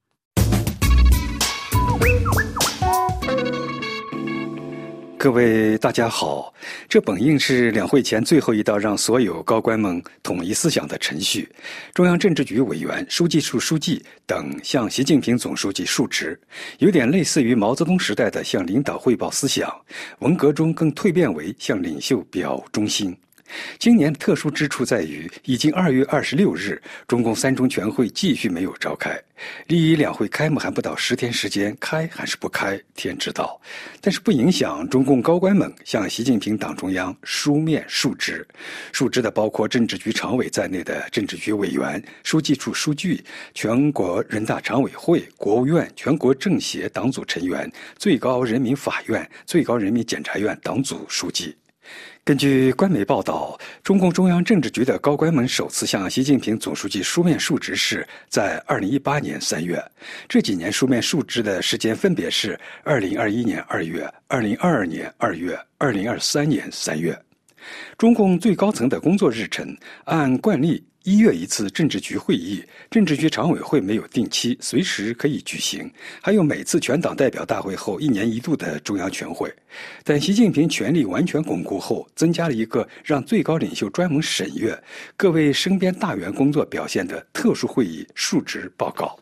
[5.20, 6.54] 各位大家好，
[6.88, 11.46] 这本应是两会前最后一道让所有高官们统一思想的程序。
[11.94, 16.40] 中央政治局委员、书记处书记等向习近平总书记述职，
[16.78, 19.70] 有点类似于毛泽东时代的向领导汇报思想，
[20.20, 23.14] 文革中更蜕变为向领袖表忠心。
[23.78, 29.20] 今年特殊之处在于，已经二月二十六日，中共三中全会继续没有召开。
[29.68, 33.60] 离两会开幕还不到十天时间，开还是不开，天知道。
[34.02, 38.46] 但是不影响中共高官们向习近平党中央书面述职。
[38.92, 51.56] 述职的包括政治局常委在内的政治局委员、书记处书记、全国人大常委会、国务院、全国政协党组成员、最高人民法院、最高人民检察院党组书记。
[52.30, 59.84] 根据官媒报道，中共中央政治局的高官们首次向习近平总书记书面述职是在2018年3月。
[60.28, 67.20] 这几年书面述职的时间分别是2021年2月、2022年2月、2023年3月。
[67.98, 70.86] 中共最高层的工作日程按惯例。
[71.10, 75.92] 一月一次政治局会议，政治局常委会没有定期，随时可以举行。
[76.22, 79.52] 还有每次全党代表大会后一年一度的中央全会。
[80.04, 84.80] 在习近平权力完全巩固后，增加了一个让最高领袖专门审阅
[85.18, 89.20] 各位身边大员工作表现的特殊会议述职报告。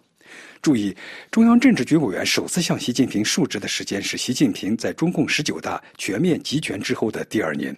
[0.61, 0.95] 注意，
[1.31, 7.75] 中央政治局委员首次向习近平述职的时间是习近平在中共十九大全面集权之后的第二年。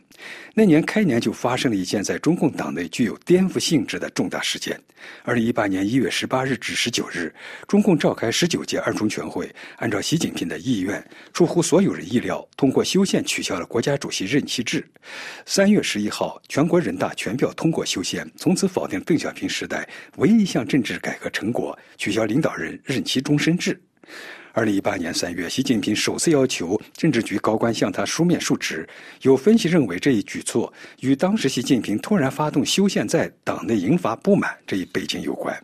[0.54, 4.78] 那年开年就发生了一件在中共党内具有颠覆性质的重大事件。
[5.24, 7.34] 二零一八年一月十八日至十九日，
[7.68, 14.86] 中共召开十九届二中全会，按照习近平的意愿，出乎所有人意料，通过修宪取消了国家主席任期制。
[15.46, 19.88] 三月十一号，全国人大全票通过修宪，从此否定邓小平时代
[20.18, 22.69] 唯一一项政治改革成果，取消领导人。
[22.84, 23.80] 任期终身制。
[24.52, 28.86] 二零一八年三月，习近平首次要求政治局高官向他书面述职。
[29.22, 35.56] 有分析认为，这一举措与当时习近平突然发动修宪，在党内引发不满这一背景有关。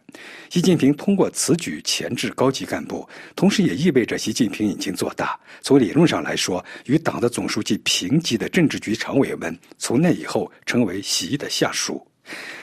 [0.52, 5.38] 习近平通过此举钳制高级干部，同时也意味着习近平已经做大。
[5.62, 12.08] 从理论上来说，与党的总书记平级的政治局常委们，从那以后成为习的下属。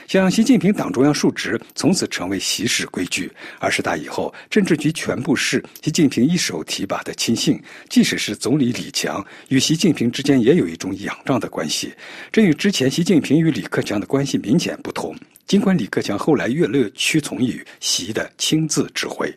[0.07, 3.31] 向习近平党中央述职，从此成为习氏规矩。
[3.59, 11.93] 二十大以后，政治局全部是习近平一手提拔的亲信，即使是总理李强，与习近平之间也有一种仰仗的关系。
[12.31, 15.15] 这与之前习近平与李克强的关系明显不同。
[15.47, 19.33] 尽管李克强后来越乐屈从于习的亲自指挥。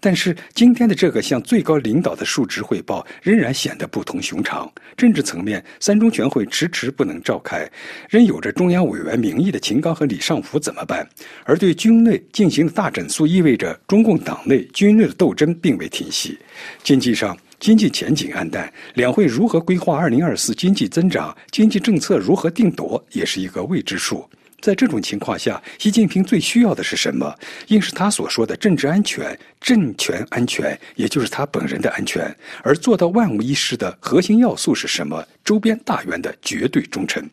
[0.00, 4.70] 但是今天的这个向最高领导的述职汇报仍然显得不同寻常。
[4.96, 7.70] 政治层面，三中全会迟迟不能召开，
[8.08, 11.08] 仍有着中央委员名义的秦刚和李尚福怎么办？
[11.44, 16.36] 而对军内进行的大整肃，意味着中共党内军内的斗争并未停息。
[16.82, 24.28] 经济上，经济前景暗淡，两会如何规划二零二四经济增长，经济政策如何定夺，也是一个未知数。
[24.62, 27.36] 在这种情况下，习近平最需要的是什么？
[27.66, 32.34] 应是他所说的政治安全、政权安全，也就是他本人的安全。
[32.62, 35.26] 而做到万无一失的核心要素是什么？
[35.44, 37.28] 周边大员的绝对忠诚。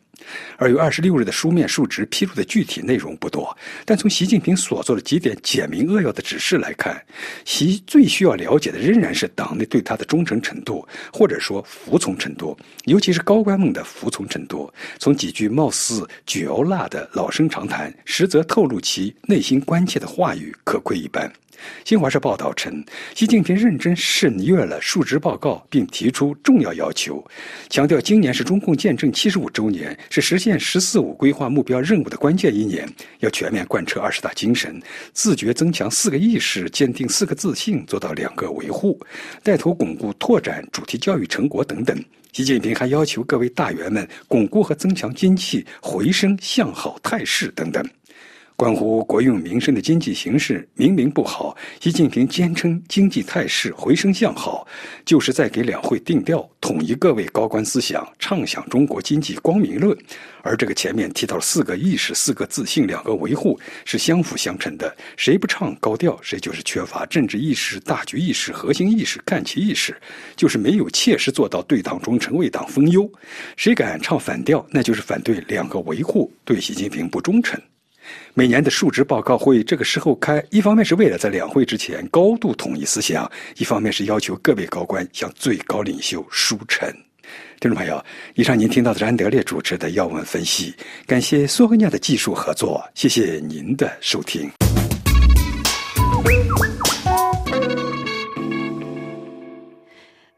[0.57, 3.55] 二月二十六日的书面述职披露的具体内容不多，
[3.85, 7.01] 但从习近平所做的几点简明扼要的指示来看，
[7.45, 14.71] 习最需要了解的仍然是党内对他的忠诚程度，或者说服从程度，尤其是高官们的服从程度。
[14.97, 21.31] 从几句貌似嚼蜡的老生常谈，实则透露其内心关切的话语，可窥一斑。
[21.83, 22.83] 新华社报道称，
[23.15, 27.23] 习近平认真审阅了述职报告，并提出重要要求，
[27.69, 32.87] 强调今年是中共建政七十五周年，是实现“十四五”规划目标任务的关键一年，
[33.19, 34.81] 要全面贯彻二十大精神，
[35.13, 38.99] 自觉增强四个意识，坚定四个自信，做到两个维护，
[39.43, 41.97] 带头巩固拓展主题教育成果等等。
[42.31, 47.83] 习近平还要求各位大员们巩固和增强经济回升向好态势等等。
[48.59, 54.67] 关乎国用民生的经济形势明明不好，习近平坚称经济态势回升向好，
[55.05, 59.97] 就是在给两会定调，统一各位高官思想，畅想中国经济光明论。
[60.41, 69.95] 而这个前面提到四个意识、四个自信、两个维护是相辅相成的，谁不唱高调，谁就是缺乏政治意识、大局意识、核心意识、看齐意识，
[70.35, 73.09] 就是没有切实做到对党忠诚、为党分忧。
[73.55, 77.57] 谁敢唱反调，那就是反对两个维护，对习近平不忠诚。
[78.33, 86.89] 每年的述职报告会这个时候开，一方面是为了在两会之前高度统一思想，一方面是要求各位高官向最高领袖书陈。
[87.59, 88.03] 听众朋友，
[88.35, 90.73] 以上您听到的是安德烈主持的要闻分析，
[91.05, 94.49] 感谢索尼亚的技术合作，谢谢您的收听。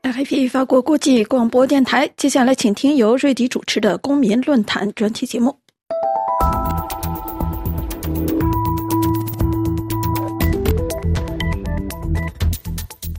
[0.01, 5.55] RFI 法国国际广播电台，接下来请听由瑞迪主持的公民论坛专题节目。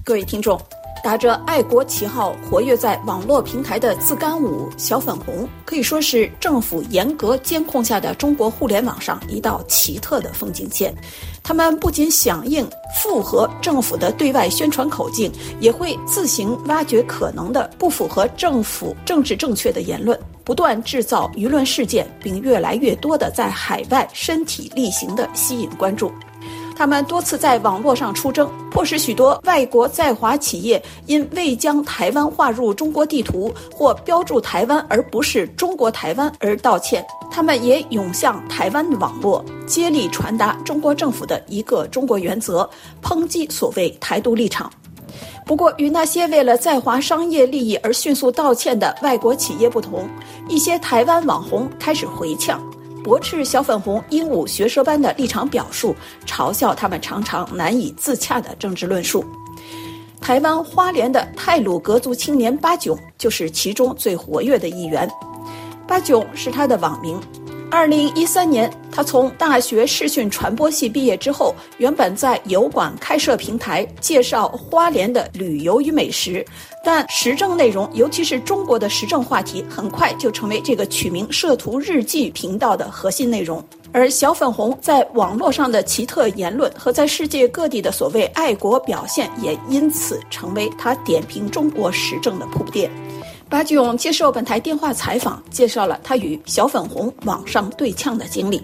[0.05, 0.61] 各位听众，
[1.05, 10.93] 打着爱国旗号活跃在网络平台的自干五小粉红，可以说是政府严格监控下的中国互联网上一道奇特的风景线。
[11.41, 12.69] 他们不仅响应
[13.01, 15.31] 符合政府的对外宣传口径，
[15.61, 26.11] 也会自行挖掘可能的不符合政府政治正确的言论，不断制造舆论事件，并越来越多的在海外身体力行的吸引关注。
[26.83, 37.07] 他们多次在网络上出征，迫使许多外国在华企业因未将台湾划入中国地图或标注台湾而不是中国台湾而道歉。
[37.31, 42.69] 他们也涌向台湾的网络，接力传达中国政府的一个中国原则，
[43.01, 44.69] 抨击所谓台独立场。
[45.47, 50.09] 不过，与那些为了在华商业利益而迅速道歉的外国企业不同，
[50.49, 52.61] 一些台湾网红开始回呛。
[53.05, 55.95] 驳斥小粉红鹦鹉学舌般的立场表述，
[56.27, 59.25] 嘲笑他们常常难以自洽的政治论述。
[60.21, 65.11] 台湾花莲的泰鲁格族青年巴囧就是其中最活跃的一员。
[65.87, 67.21] 巴囧是他的网名。
[67.69, 76.45] 二零一三年，他从大学视讯传播系毕业之后，原本在油管开设平台，介绍花莲的旅游与美食。
[76.85, 83.65] 但时政内容，尤其是中国的时政话题，很快就成为这个取名“摄图日记”频道的核心内容。
[83.93, 92.91] 而小粉红在网络上的奇特言论和在世界各地的所谓爱国表现，也因此成为他点评中国时政的铺垫。
[93.51, 98.63] 巴吉勇接受本台电话采访，介绍了他与小粉红网上对呛的经历。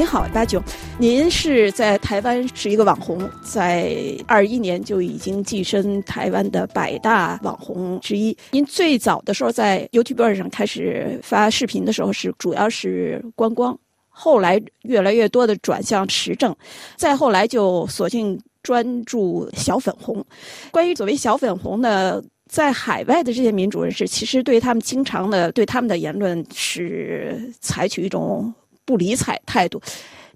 [0.00, 0.62] 你好，八九，
[0.98, 3.94] 您是在台湾是一个网红，在
[4.26, 8.34] 二一年就已经跻身台湾的百大网红之一。
[8.52, 13.78] 您最早的时候在 YouTube 上开始发视频的时候，是主要是观光。
[14.08, 16.56] 后来越来越多的转向时政，
[16.96, 20.24] 再后来就索性专注小粉红。
[20.70, 28.50] 关于所谓小粉红呢，在海外的这些民主人士，其实对他们经常的对他们的言论是采取一种
[28.90, 29.80] 不理睬态度。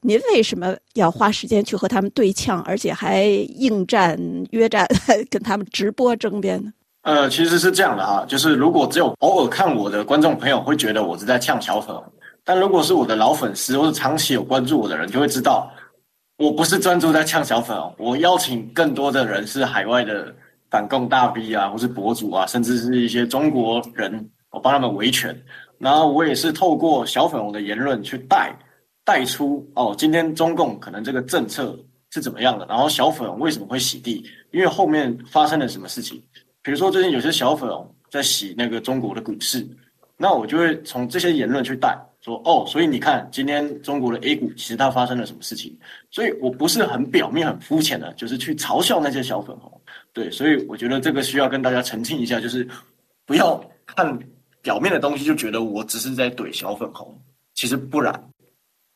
[0.03, 4.17] 您为什么要花时间去和他们对呛，而且还应战
[4.53, 4.87] 约战，
[5.29, 6.73] 跟他们直播争辩呢？
[7.03, 11.97] 呃，其实是这样的哈，就是如果只有偶尔看我的观众朋友会觉得我是在呛小粉。
[12.45, 15.69] 但如果是我的老粉丝或者长期有关注我的人，就会知道，
[16.39, 20.33] 我不是专注在呛小粉哦，我邀请更多的人是海外的
[20.71, 25.35] 反共大 V 啊，或是博主啊，甚至是一些中国人，我帮他们维权。
[25.85, 28.51] 然后我也是透过小粉红的言论去带
[29.05, 31.79] 带出哦，今天中共可能这个政策
[32.11, 36.19] 是怎么样的，然后小粉红为什么会洗地，因为后面发生了什么事情。
[36.63, 39.67] 比如说最近有些小粉红在洗那个中国的股市，
[40.17, 41.95] 那我就会从这些言论去带。
[42.23, 45.79] 说哦，所以你看，今天中国的 A 股其实它发生了什么事情？
[46.11, 49.71] 所以我不是很表面、很肤浅的，就是去嘲笑那些小粉红。
[50.15, 52.67] 对，所以我觉得这个需要跟大家澄清一下，就是
[53.27, 54.19] 不要看
[54.65, 57.17] 表面的东西就觉得我只是在怼小粉红，
[57.55, 58.13] 其实不然。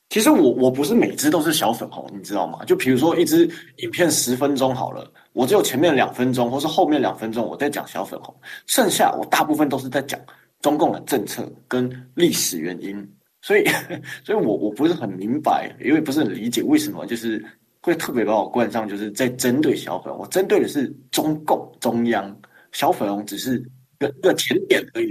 [0.09, 2.65] 其实我我不是每只都是小粉红，你知道吗？
[2.65, 3.47] 就比如说一支
[3.77, 8.35] 影片十分钟好了，我只有前面两分钟或是后面两分钟我在讲小粉红，
[8.67, 10.19] 剩下我大部分都是在讲
[10.63, 13.07] 中共的政策跟历史原因。
[13.43, 13.65] 所以，
[14.25, 17.45] 所以我我不是很明白，因为不是很理解为什么就是
[17.83, 20.23] 会特别把我冠上就是在针对小粉红。
[20.23, 22.35] 我针对的是中共中央，
[22.73, 23.63] 小粉红只是
[23.99, 25.09] 个一个前点而已。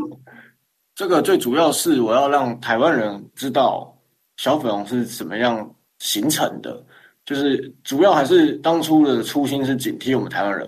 [0.98, 3.96] 这个最主要是我要让台湾人知道
[4.38, 6.84] 小粉红是怎么样形成的，
[7.24, 10.68] 就是主要还是当初的初心是警惕我们台湾人，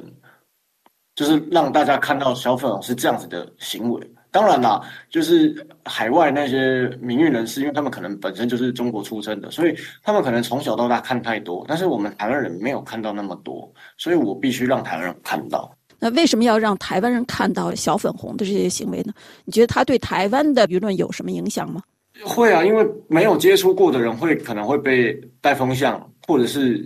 [1.16, 4.12] 就是让大家看到小粉红是这样子的行为。
[4.30, 13.68] 当然啦，就是海外那些名誉人士，因为他们可能本身就是中国出生的，所以他们可能从小到大看太多，但是我们台湾人没有看到那么多，
[13.98, 15.76] 所以我必须让台湾人看到。
[16.00, 19.14] 那为什么要让台湾人看到小粉红的这些行为呢？
[19.46, 21.82] 你觉得他对台湾的舆论有什么影响吗？
[22.24, 26.86] 会啊，因为没有接触过的人会可能会被带风向，或者是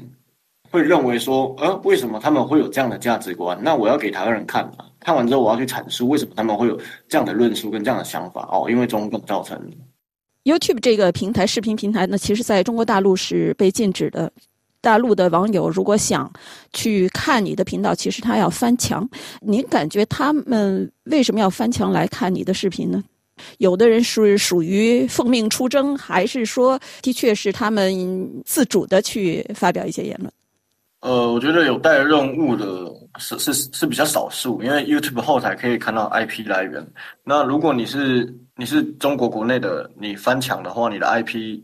[0.70, 3.58] 会认为说，呃，为什么他们会有这样的价值观？
[3.62, 4.86] 那我要给台湾人看嘛。
[5.00, 9.76] 看完之后，我要去阐述为什么他们会有这样的论述跟这样的想法哦，因为中共造成的。
[10.46, 14.32] YouTube 这个平台视频平台呢，其实在中国大陆是被禁止的。
[14.84, 16.30] 大陆的网友如果想
[16.74, 19.10] 去看你的频道，其实他要翻墙。
[19.40, 23.02] 您感觉他们为什么要翻墙来看你的视频呢？
[23.60, 30.30] 有的人是属于奉命出征，还是说的确是他们自主的去发表一些言论？
[31.00, 36.86] 呃，我觉得有带任务的是是是比较少数，因为 YouTube 后台可以看到 IP 来源。
[37.24, 41.62] 那如果你是你是中国国内的，你翻墙的话，你的 IP。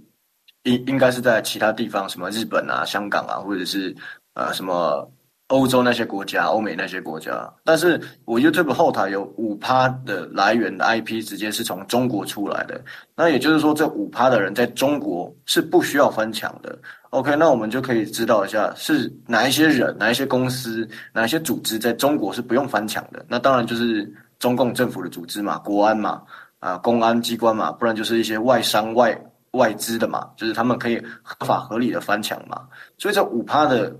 [0.64, 3.95] 应应该是在其他地方，什么日本啊、香港啊，或者是
[4.34, 5.10] 呃什么
[5.47, 7.51] 欧洲那些国家、欧美那些国家。
[7.64, 12.80] 但是我 YouTube 后台有五趴的来源的 IP，直接是从中国出来的。
[13.16, 16.78] 那也就是说，这五趴的人在中国是不需要翻墙的。
[17.12, 23.26] OK，那我们就可以知道一下是哪一些人、哪一些公司、哪一些组织在中国是不用翻墙的。
[23.28, 24.07] 那当然就是
[24.38, 26.22] 中共政府的组织嘛，国安嘛，
[26.60, 29.20] 啊，公安机关嘛，不然就是一些外商外。
[29.52, 33.95] 外资的嘛，就是他们可以合法合理的翻墙嘛，所以这五趴的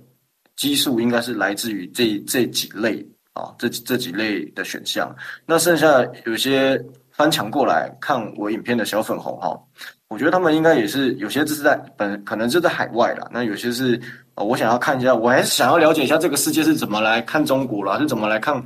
[0.56, 5.14] 基数应该是来自于这这几类啊，这这几类的选项。
[5.45, 6.80] 那剩下有些
[7.12, 9.60] 翻墙过来看我影片的小粉红哈，
[10.08, 14.00] 我觉得他们应该也是有些这是在本可能是在海外啦，那有些是
[14.36, 18.64] 我想要看一下，我还是想要了解一下这个世界是怎么来看中国啦，是怎么来看。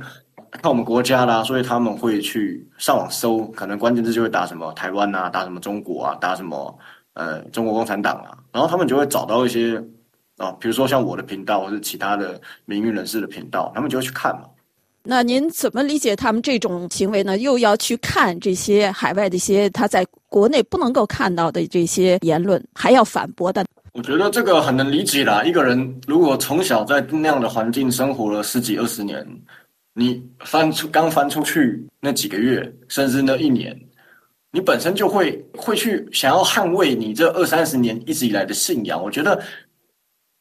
[0.62, 6.78] 看我们国家啦，所以他们会去上网搜，可能关键字就会打什么台湾啊，打什么中国啊，打什么
[7.14, 9.76] 呃中国共产党啊，然后他们就会找到一些
[10.38, 14.44] 啊，比如说像我的频道或者其他的名誉人士的频道，他们就会去看嘛。
[15.02, 17.36] 那您怎么理解他们这种行为呢？
[17.36, 23.66] 又要去看这些海外的一些他在国内不能够看到的这些言论，还要反驳的？
[23.92, 25.42] 我觉得这个很能理解啦。
[25.44, 29.26] 一个人如果从小在那样的环境生活了十几二十年。
[29.96, 33.78] 你翻出刚翻出去那几个月，甚至那一年，
[34.50, 39.00] 你本身就会会去想要捍卫你这二三十年一直以来的信仰。
[39.00, 39.40] 我觉得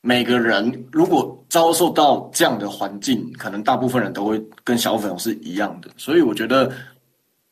[0.01, 5.89] 每个人如果遭受到这样的环境，可能大部分人都会跟小粉红是一样的。
[5.97, 6.71] 所以我觉得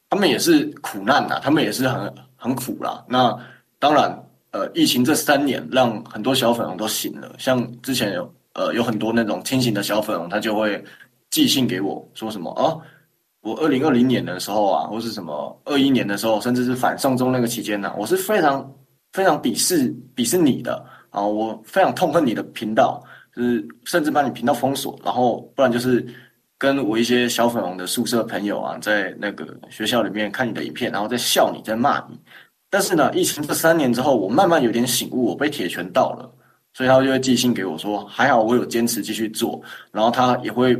[0.09, 3.05] 他们也是苦难呐，他们也是很很苦啦。
[3.07, 3.37] 那
[3.77, 4.11] 当然，
[4.49, 10.83] 呃，疫情这三年让很多小粉红都醒了，像之前有呃有很多那种清醒的小粉红，他就会。
[11.31, 12.77] 寄信给我说什么啊？
[13.41, 18.71] 我二零二零年的时候啊，或是什么二一年的时候，甚至是反送中那个期间呢，我是非常
[19.13, 21.23] 非常鄙视鄙视你的啊！
[21.23, 23.03] 我非常痛恨你的频道，
[23.35, 26.05] 就是甚至把你频道封锁，然后不然就是
[26.59, 32.19] 跟我一些小粉红的宿舍朋友啊，在那个学校里面看你的影片，然后在笑你，在骂你。
[32.69, 36.31] 但是呢，疫情这三年之后，我慢慢有点醒悟，我被铁拳到了，
[36.73, 39.59] 所以他就会寄信给我说，还好我有坚持继续做，
[39.91, 40.77] 然后他也会。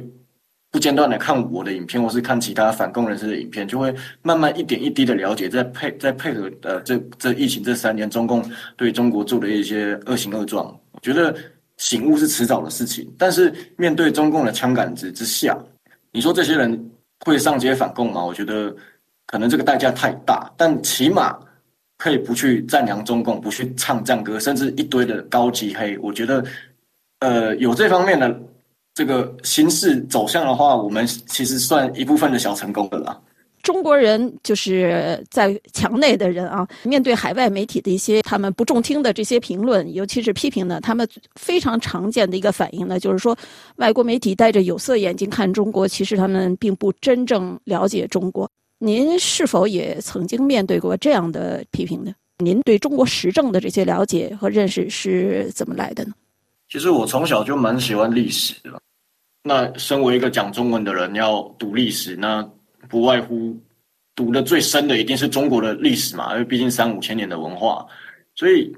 [0.72, 8.42] 不间断的看我的影片，或是看其他反共人士的影片，就会慢慢一点一滴的了解，在配在配合呃这这疫情这三年，中共
[8.78, 10.66] 对中国做的一些恶行恶状。
[10.94, 11.36] 我觉得
[11.76, 15.58] 醒悟是迟早的事情，但是面对中共的枪杆子之下，
[16.10, 16.90] 你说这些人
[17.26, 18.24] 会上街反共吗？
[18.24, 18.74] 我觉得
[19.28, 21.38] 可能这个代价太大，但起码
[21.98, 25.98] 可以不去赞扬中共，不去唱战歌，甚至一堆的高级黑。
[25.98, 26.42] 我觉得
[27.20, 28.42] 呃有这方面的。
[28.94, 33.22] 这个形势走向的话，我们其实算一部分的小成功的了。
[33.64, 43.38] 中国人就是在墙内的人啊，面对海外媒体的一些他们不中听的这些评论，尤其是批评呢，他们非常常见的一个反应呢，就是说
[43.76, 48.50] 外国媒体戴着有色眼镜看中国，其实他们并不真正了解中国。
[48.80, 52.12] 您是否也曾经面对过这样的批评呢？
[52.40, 56.14] 您对中国时政的这些了解和认识是怎么来的呢？
[56.72, 58.82] 其实我从小就蛮喜欢历史的。
[59.44, 62.42] 那身为一个讲中文的人，要读历史，那
[62.88, 63.60] 不外乎
[64.16, 67.86] 读的最深的一定是中国的历史嘛，因为毕竟三五千年的文化，
[68.36, 68.74] 所以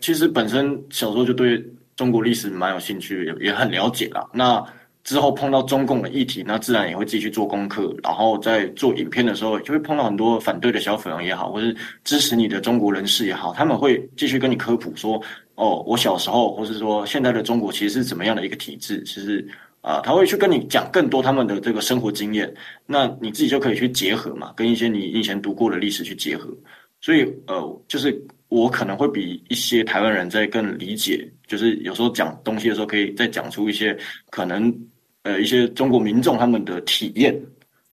[0.00, 1.62] 其实本身小时候就对
[1.96, 4.26] 中国历史蛮有兴趣，也也很了解啦。
[4.32, 4.64] 那
[5.04, 15.22] 之后碰到中共的议题，那自然也会继续做功课，然后在做影片的时候，就会碰到很多反对的小粉红也好，或是支持你的中国人士也好，他们会继续跟你科普说，
[15.58, 19.46] 哦，我小时候，或是说现在的中国其实是怎么样的一个体制，其实。
[19.80, 22.52] 啊，他会去跟你讲更多他们的这个生活经验，
[22.84, 26.52] 那你自己就可以去结合嘛，跟一些你以前读过的历史去结合。
[27.00, 33.96] 所以，呃，就是我可能会比一些台湾人在更理解，就是有时候讲东西的时候，可以再讲出一些
[34.30, 34.76] 可能，
[35.22, 37.40] 呃，一些中国民众他们的体验。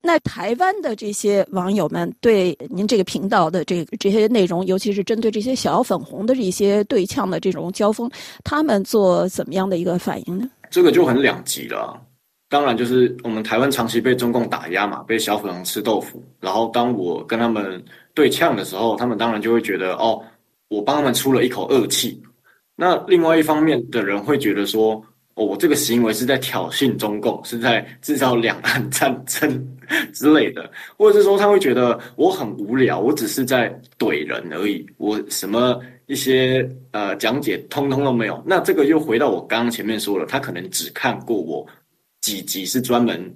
[0.05, 8.07] 那台湾的这些网友们对您这个频道的这这些内容，尤其是针对这些小粉红的这些对呛的这种交锋，
[8.43, 10.47] 他们做怎么样的一个反应呢？
[10.69, 11.99] 这个就很两极了，
[12.49, 16.23] 当然就是我们台湾长期被中共打压嘛，被小粉红吃豆腐。
[16.39, 17.83] 然后当我跟他们
[18.13, 20.21] 对呛的时候，他们当然就会觉得哦，
[20.67, 22.21] 我帮他们出了一口恶气。
[22.75, 25.03] 那另外一方面的人会觉得说，
[25.35, 29.77] 哦，我这个行为是在挑衅中共，是在制造两岸战争
[30.13, 35.79] 之类的，或者是说他会觉得我很无聊，我只是在怼人而已，我什么。
[36.07, 41.65] 一些呃讲解通通都没有，那这个又回到我刚刚前面说了，他可能只看过我
[42.21, 43.33] 几集是专门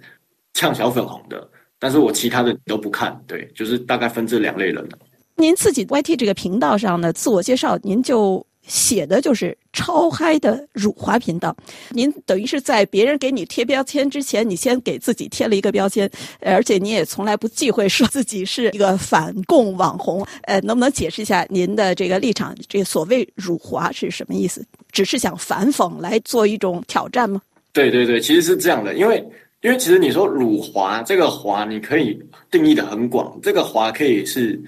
[0.53, 4.87] 呛小粉红的，但是我其他的都不看，对，就是大概分这两类人。
[5.35, 8.45] 您自己 YT 这个频道上的自我介绍，您就。
[8.69, 11.53] 写的就是超嗨的辱华频道，
[11.89, 16.09] 您等于是在别人给你贴标签之前，你先给自己贴了一个标签，
[16.39, 20.25] 而且你也从来不忌讳说自己是一个反共网红。
[20.43, 22.55] 呃，能不能解释一下您的这个立场？
[22.67, 24.63] 这所谓辱华是什么意思？
[24.91, 27.41] 只是想反讽来做一种挑战吗？
[27.73, 29.17] 对对对，其实是这样的，因为
[29.61, 32.19] 因为其实你说辱华这个华，你可以
[32.51, 34.61] 定义的很广，这个华可以是。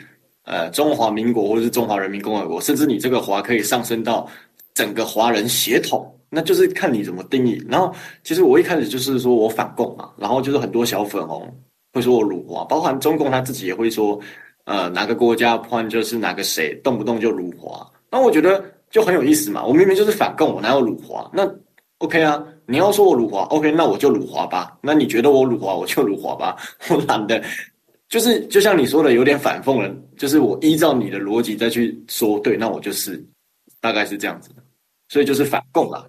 [0.52, 4.28] 呃，中华民国或者是中华人民共和国，甚至你这个华可以上升到
[4.74, 7.64] 整个华人血统，那就是看你怎么定义。
[7.70, 11.50] 然后，其实我一开始就是说我反共嘛，然后就是很多小粉红
[11.94, 14.20] 会说我辱华，包含中共他自己也会说，
[14.66, 17.90] 呃，哪个国家或就是哪个谁动不动就辱华。
[18.10, 21.32] 那我觉得就很有意思嘛，我明明就是反共，我哪有辱华？
[21.34, 21.50] 那
[22.00, 24.78] OK 啊，你要说我辱华，OK，那我就辱华吧。
[24.82, 26.58] 那你觉得我辱华，我就辱华吧，
[26.90, 27.42] 我懒得。
[28.12, 29.90] 就是就像你说的，有点反讽了。
[30.18, 33.26] 就是我依照你的逻辑再去说，对，那我就是
[33.80, 34.56] 大概是这样子的，
[35.08, 36.06] 所以就是反共了。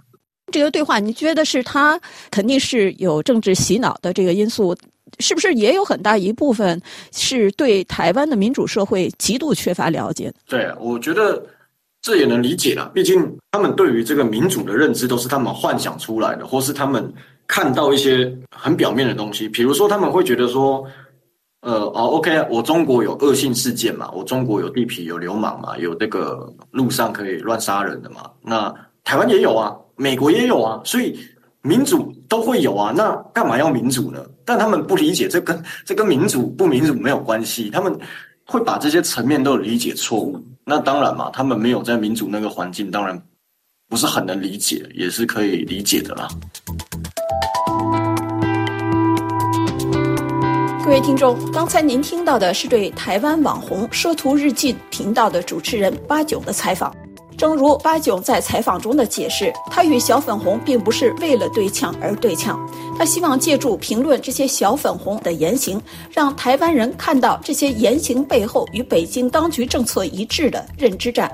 [0.51, 1.99] 这个对话，你觉得是他
[2.29, 4.77] 肯定是有政治洗脑的这个因素，
[5.21, 6.79] 是不是也有很大一部分
[7.13, 10.31] 是对台湾的民主社会极度缺乏了解？
[10.49, 11.41] 对，我觉得
[12.03, 12.91] 这也能理解了。
[12.93, 17.11] 毕竟他们对于这个民主的认知都是他们幻想出来的，或是他们
[17.47, 20.85] 看到一些很表面的东西，比如说他们会觉得说。
[21.63, 31.17] 呃哦，OK，我中国有恶性事件嘛，我中国有地痞有流氓嘛，有这个路上可以乱杀人的嘛，那台湾也有啊，美国也有啊，所以
[31.63, 34.25] 民主都会有啊，那干嘛要民主呢？
[34.45, 37.97] 但他们不理解，这跟这跟民主不民主没有关系，他们
[38.45, 40.37] 会把这些层面都理解错误。
[40.65, 43.17] 那当然嘛，他们没有在民主那个环境，当然
[43.89, 46.29] 不是很能理解，也是可以理解的啦。
[50.93, 56.95] 各位听众，刚才您听到的是对台湾网红“奢图日记”频道的主持人八九的采访。
[57.39, 62.61] 正如八九在采访中的解释，他与小粉红并不是为了对呛而对呛，
[62.99, 65.81] 他希望借助评论这些小粉红的言行，
[66.11, 71.33] 让台湾人看到这些言行背后与北京当局政策一致的认知战。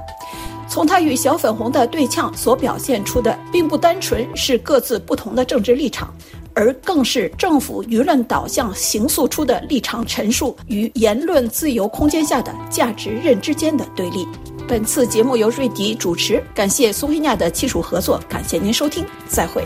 [0.68, 6.14] 从他与小粉红的对呛所表现出的，并不单纯是各自不同的政治立场。
[6.58, 14.26] 而更是政府舆论导向形塑出的立场陈述与言论自由空间下的价值认知间的对立。
[14.66, 19.64] 本次节目由瑞迪主持，感谢苏菲亚的技术合作，感谢您收听，再会。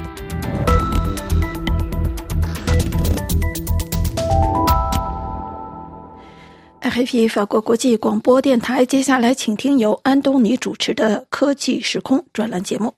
[6.82, 12.92] RFI 法国国际广播电台，接下来请听由安东尼主持的《科技时空》专栏节目。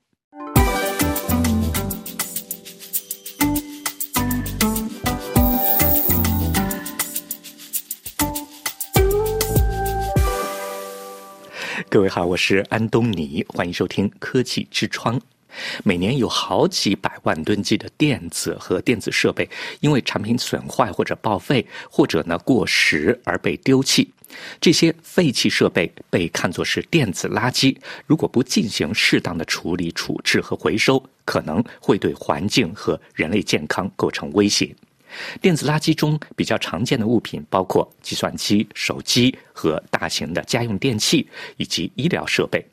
[11.94, 15.16] 各位好，我是安东尼，欢迎收听科技之窗。
[15.84, 24.12] 每年有好几百万吨计的电子和电子设备，因为产品损坏或者报废，或者呢过时而被丢弃。
[24.60, 27.76] 这些废弃设备被看作是电子垃圾，
[28.08, 34.74] 如果不进行适当的处理、处置和回收，可能会对环境和人类健康构成威胁。
[35.40, 42.64] 电子垃圾中比较常见的物品包括计算机、手机和大型的家用电器以及医疗设备。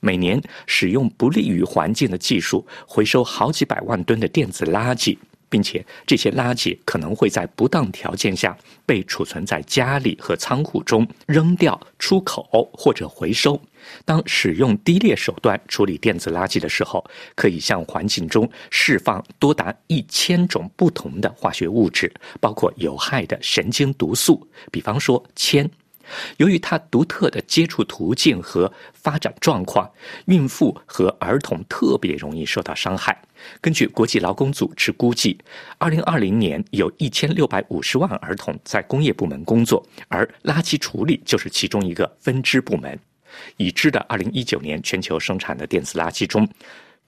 [0.00, 5.16] 每年使用不利于环境的技术回收好几百万吨的电子垃圾。
[5.52, 12.42] 并且这些垃圾可能会在不当条件下被储存在家里和仓库中扔掉、出口
[12.72, 13.60] 或者回收。
[14.06, 25.68] 当使用低劣手段处理电子垃圾的时候，可以向环境中释放多达一千种不同的化学物质，包括有害的神经毒素，比方说铅。
[26.36, 29.90] 由于它独特的接触途径和发展状况，
[30.26, 33.16] 孕妇和儿童特别容易受到伤害。
[33.60, 35.36] 根据国际劳工组织估计
[35.80, 42.98] ，2020年有一千六百五十万儿童在工业部门工作，而垃圾处理就是其中一个分支部门。
[43.56, 46.48] 已知的2019年全球生产的电子垃圾中，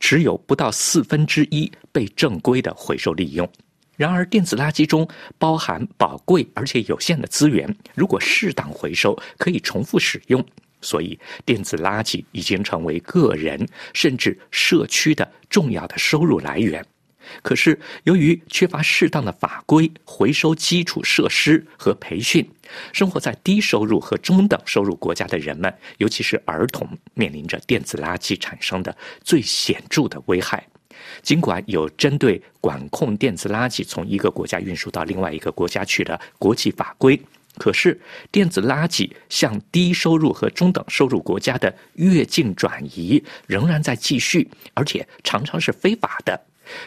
[0.00, 3.48] 只有不到四分之一被正规的回收利用。
[3.96, 10.44] 然而，电子垃圾中包含宝贵而且有限的资源，如果适当回收，可以重复使用。
[10.80, 16.84] 所以，电子垃圾已经成为个人甚至社区的重要的收入来源。
[17.42, 22.46] 可是，由于缺乏适当的法规、回收基础设施和培训，
[22.92, 30.66] 生活在低收入和中等收入国家的人们，尤其是儿童，面临着电子垃圾产生的最显著的危害。
[31.22, 37.20] 尽管有针对管控电子垃圾从一个国家运输到另外一个国家去的国际法规，
[37.58, 38.00] 可是
[38.32, 46.40] 电子垃圾向低收入和中等收入国家的越境转移仍然在继续，而且常常是非法的。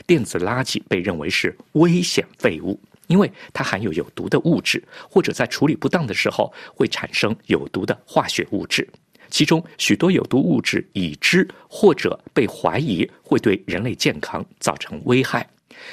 [0.05, 8.87] 电子垃圾被认为是危险废物，因为它含有有毒的物质，或者在处理不当的时候会产生有毒的化学物质。
[9.30, 15.47] 其中许多有毒物质已知或者被怀疑会对人类健康造成危害，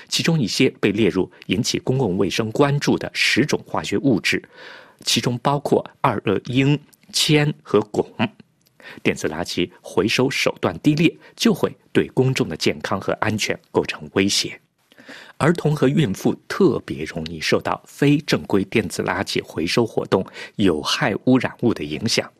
[0.09, 4.43] 其中一些被列入引起公共卫生关注的十种化学物质，
[5.05, 6.78] 其中包括二恶英、
[7.12, 8.07] 铅和汞。
[9.03, 14.61] 电子垃圾回收手段低劣，就会对公众的健康和安全构成威胁。
[15.39, 20.24] 儿童和孕妇特别容易受到非正规电子垃圾回收活动
[20.57, 22.30] 有害污染物的影响。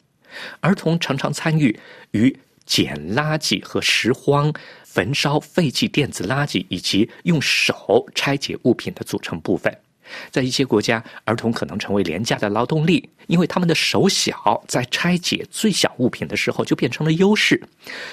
[0.61, 1.79] 儿童常常参与
[2.13, 4.53] 与捡垃圾和拾荒、
[4.85, 9.77] 焚烧废弃电子垃圾，以及用手拆解物品的组成部分。
[10.31, 17.63] 在一些国家，儿童可能成为廉价的劳动力，因为他们的手小，在拆解最小物品的时候就变成了优势。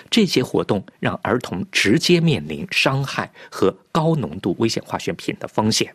[0.10, 5.94] 这些活动让儿童直接面临伤害和高浓度危险化学品的风险。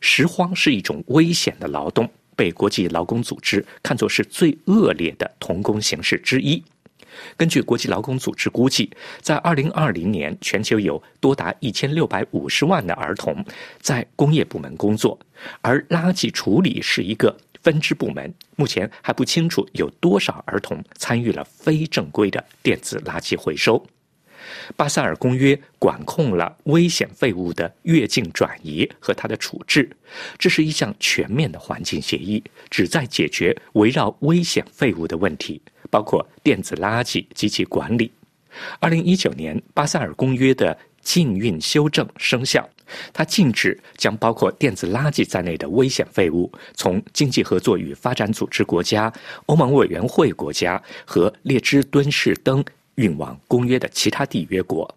[0.00, 2.10] 拾荒是一种危险的劳动。
[2.36, 6.62] 被国际劳工组织看作是最恶劣的童工形式之一。
[7.36, 8.88] 根据国际劳工组织估计，
[9.20, 13.44] 在2020年，全球有多达1650万的儿童
[13.80, 15.18] 在工业部门工作，
[15.60, 18.32] 而垃圾处理是一个分支部门。
[18.56, 23.84] 目前还不清楚有多少儿童参与了非正规的电子垃圾回收。
[24.76, 29.88] 巴塞尔公约管控了危险废物的越境转移和它的处置，
[30.38, 35.60] 这是一项全面的环境协议，旨在解决围绕危险废物的问题，
[35.90, 38.10] 包括电子垃圾及其管理。
[38.78, 42.68] 二零一九年，巴塞尔公约的禁运修正生效，
[43.12, 49.10] 它禁止将包括电子垃圾在内的危险废物从经济合作与发展组织国家、
[49.46, 52.62] 欧盟委员会国家和列支敦士登。
[52.96, 54.92] 运往公约的其他缔约国，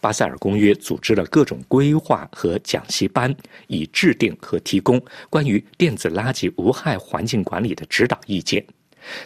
[0.00, 3.34] 巴塞尔公约组织了各种规划和讲习班，
[3.66, 8.64] 以制定和提供关于电子垃圾无害环境管理的指导意见。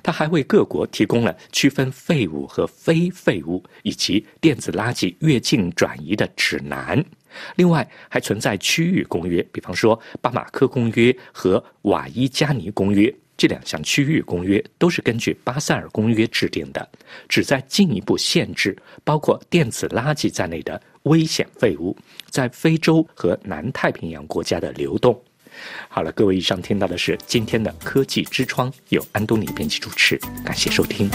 [0.03, 7.05] 它还为各国提供了区分废物和非废物以及电子垃圾越境转移的指南。
[7.57, 13.13] 另外，还存在区域公约，比方说巴马科公约和瓦伊加尼公约。
[13.37, 16.89] 这两项区域公约都是根据巴塞尔公约制定的，
[17.29, 21.97] 旨在进一步限制包括电子垃圾在内的危险废物
[22.31, 25.21] 在非洲和南太平洋国家的流动。
[25.89, 31.09] 好了，各位，以上听到的是今天的科技之窗，由安东尼编辑主持，感谢收听。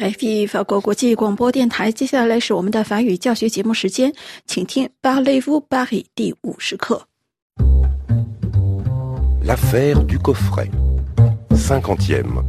[0.00, 4.12] FP 法国国际广播电台，接下来是我们的法语教学节目时间，
[4.46, 7.06] 请听《Parlez-vous Paris》第五十课。
[9.44, 10.70] L'affaire du coffret,
[11.50, 12.42] cinquantième。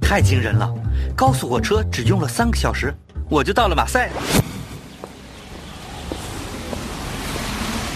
[0.00, 0.72] 太惊人了！
[1.14, 2.94] 高速火车只用了三个小时，
[3.28, 4.10] 我就到了马赛。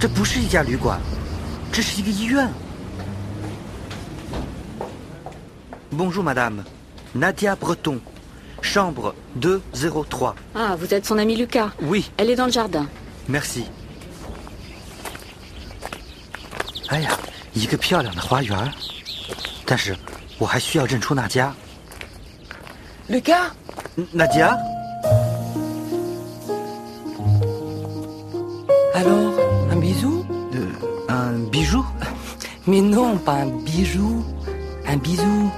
[0.00, 1.00] 这不是一家旅馆，
[1.72, 2.48] 这是一个医院。
[5.92, 6.62] Bonjour madame,
[7.16, 7.98] Nadia Breton,
[8.60, 10.34] chambre 203.
[10.54, 12.86] Ah, vous êtes son ami Lucas Oui, Elle est dans le jardin.
[13.26, 13.64] merci.
[16.88, 17.10] 哎呀，
[17.52, 18.72] 一个漂亮的花园，
[19.64, 19.96] 但是
[20.38, 21.54] 我还需要认出那家。
[23.10, 23.50] Lucas
[24.14, 24.56] Nadia
[28.94, 29.32] Alors,
[29.70, 30.24] un bisou
[30.54, 30.66] Euh,
[31.08, 31.84] Un bijou
[32.66, 34.24] Mais non, pas un bijou.
[34.86, 35.50] Un bisou.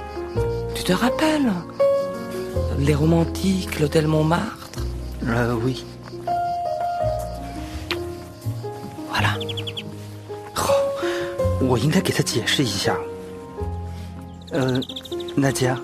[0.75, 1.51] Tu te rappelles
[2.79, 4.69] Les romantiques, l'hôtel Montmartre
[5.27, 5.83] Euh, oui.
[9.09, 9.35] Voilà.
[11.63, 12.97] 我应该给他解释一下。
[14.51, 14.81] 呃，
[15.37, 15.77] Nadia,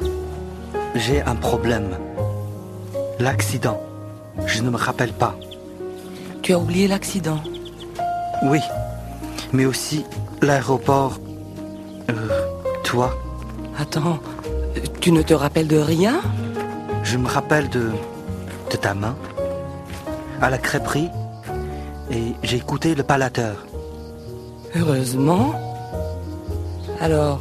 [0.95, 1.89] j'ai un problème.
[3.19, 3.79] L'accident.
[4.45, 5.35] Je ne me rappelle pas.
[6.42, 7.40] Tu as oublié l'accident
[8.44, 8.60] Oui,
[9.52, 10.04] mais aussi
[10.40, 11.18] l'aéroport.
[12.10, 12.28] Euh,
[12.82, 13.14] toi,
[13.78, 14.18] Attends,
[15.00, 16.20] tu ne te rappelles de rien?
[17.04, 17.90] Je me rappelle de
[18.70, 19.16] de ta main
[20.40, 21.10] à la crêperie
[22.10, 23.66] et j'ai écouté le palateur.
[24.74, 25.52] Heureusement.
[27.00, 27.40] Alors,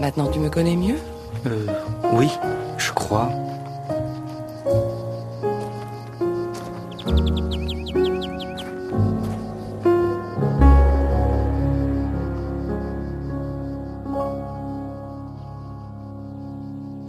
[0.00, 0.98] maintenant tu me connais mieux?
[1.46, 1.66] Euh,
[2.12, 2.28] oui,
[2.78, 3.28] je crois.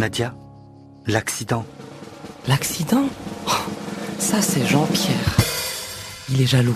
[0.04, 0.36] Nadia,
[1.08, 1.66] l'accident.
[2.46, 3.08] L'accident
[3.48, 3.52] oh,
[4.20, 5.38] Ça, c'est Jean-Pierre.
[6.30, 6.76] Il est jaloux.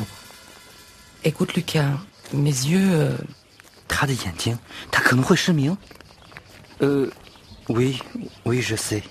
[1.25, 1.91] Écoute, Lucas,
[2.31, 2.89] mes yeux.
[2.89, 3.17] Euh...
[5.67, 5.77] Hein
[6.81, 7.11] euh.
[7.67, 8.01] Oui,
[8.45, 9.03] oui, je sais.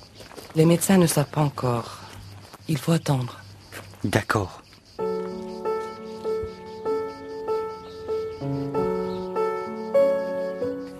[0.54, 1.98] Les médecins ne savent pas encore.
[2.68, 3.40] Il faut attendre.
[4.02, 4.62] D'accord.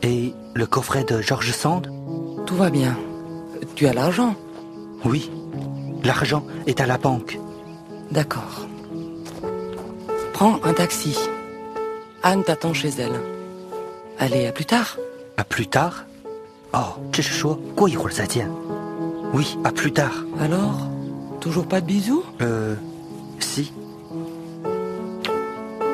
[0.02, 1.90] Et le coffret de George Sand?
[2.47, 2.97] Tout va bien.
[3.74, 4.34] Tu as l'argent
[5.05, 5.30] Oui,
[6.05, 7.38] l'argent est à la banque.
[8.11, 8.66] D'accord.
[10.32, 11.18] Prends un taxi.
[12.22, 13.20] Anne t'attend chez elle.
[14.18, 14.97] Allez, à plus tard.
[15.36, 16.05] À plus tard?
[16.72, 17.01] Oh,
[19.34, 20.24] Oui, à plus tard.
[20.40, 20.88] Alors
[21.40, 22.24] Toujours pas de bisous?
[22.40, 22.74] Euh.
[23.40, 23.72] Si.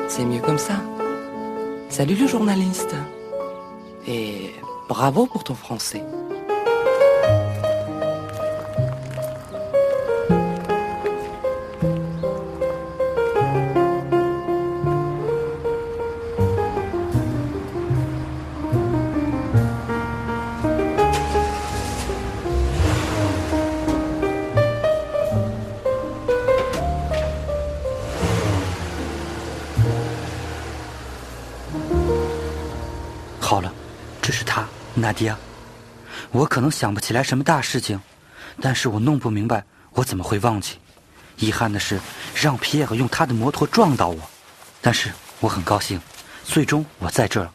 [0.07, 0.75] C'est mieux comme ça.
[1.89, 2.95] Salut le journaliste.
[4.07, 4.51] Et
[4.89, 6.03] bravo pour ton français.
[35.13, 35.37] 他，纳迪亚。
[36.31, 37.99] 我可能想不起来什么大事情，
[38.61, 40.77] 但是我弄不明白我怎么会忘记。
[41.37, 41.99] 遗憾的是，
[42.35, 44.17] 让皮耶尔用他的摩托撞到我，
[44.81, 45.99] 但是我很高兴，
[46.43, 47.49] 最终我在这儿，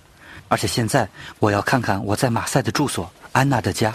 [0.49, 3.91] 而且现在我要看看我在马赛的住所安娜的家。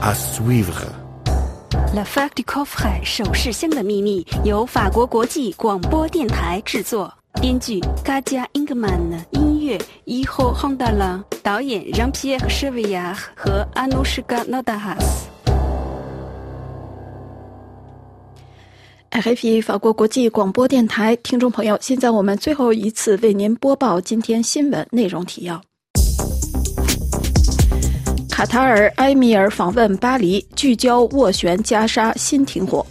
[0.00, 0.86] À suivre.
[1.94, 15.04] La Fac du Coffret 首饰箱的秘密由法国国际广播电台制作，编剧 Gadia Ingman，音乐 Iho Hondala，导演 Jean-Pierre Chevillard 和 Anushka Nodahas。
[19.10, 25.60] RFI 法国国际广播电台听众朋友，现在我们最后一次为您播报今天新闻内容提要。
[28.30, 32.84] 卡塔尔埃米尔访问巴黎，聚焦斡旋加沙新停火。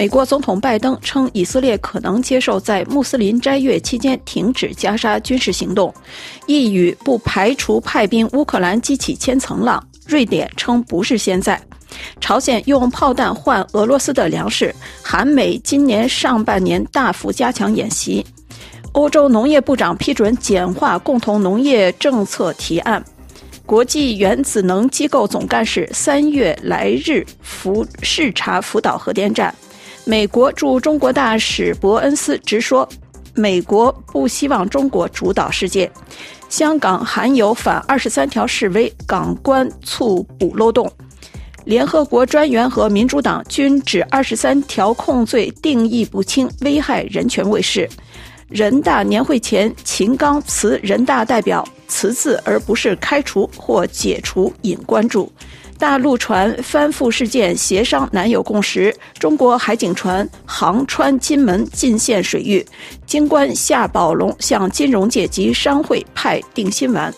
[0.00, 5.92] 美国总统拜登称，以色列可能接受在穆斯林斋月期间停止加沙军事行动，
[6.46, 9.86] 一语不排除派兵乌克兰激起千层浪。
[10.06, 11.60] 瑞典称不是现在。
[12.18, 18.24] 朝鲜用炮弹换俄罗斯的粮食，韩美今年上半年大幅加强演习。
[18.92, 23.04] 欧洲农业部长批准简化共同农业政策提案。
[23.66, 29.54] 国际原子能机构总干事三月来日福视察福岛核电站。
[30.10, 32.86] 美国驻中国大使伯恩斯直说，
[33.32, 35.88] 美国不希望中国主导世界。
[36.48, 40.90] 香港含有反二十三条示威，港官促补漏洞。
[41.64, 47.88] 联合国专员和民主党均指二十三条控罪定义不清，危害人权卫士。
[48.48, 55.32] 人大年会前，秦刚辞人大代表，辞字而不是开除或解除，引关注。
[55.80, 62.64] 大陆船翻覆事件协商难有共识，中国海警船航穿金门禁线水域，
[63.06, 67.12] 京官夏宝龙向金融界及商会派定心丸。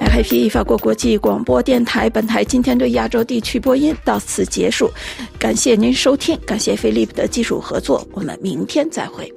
[0.00, 4.90] IP 法国国际广播电台，本台今天对亚洲地区播音到此结束，
[5.38, 9.32] 感谢您收听，感谢飞利浦的技术合作，我们明天再会。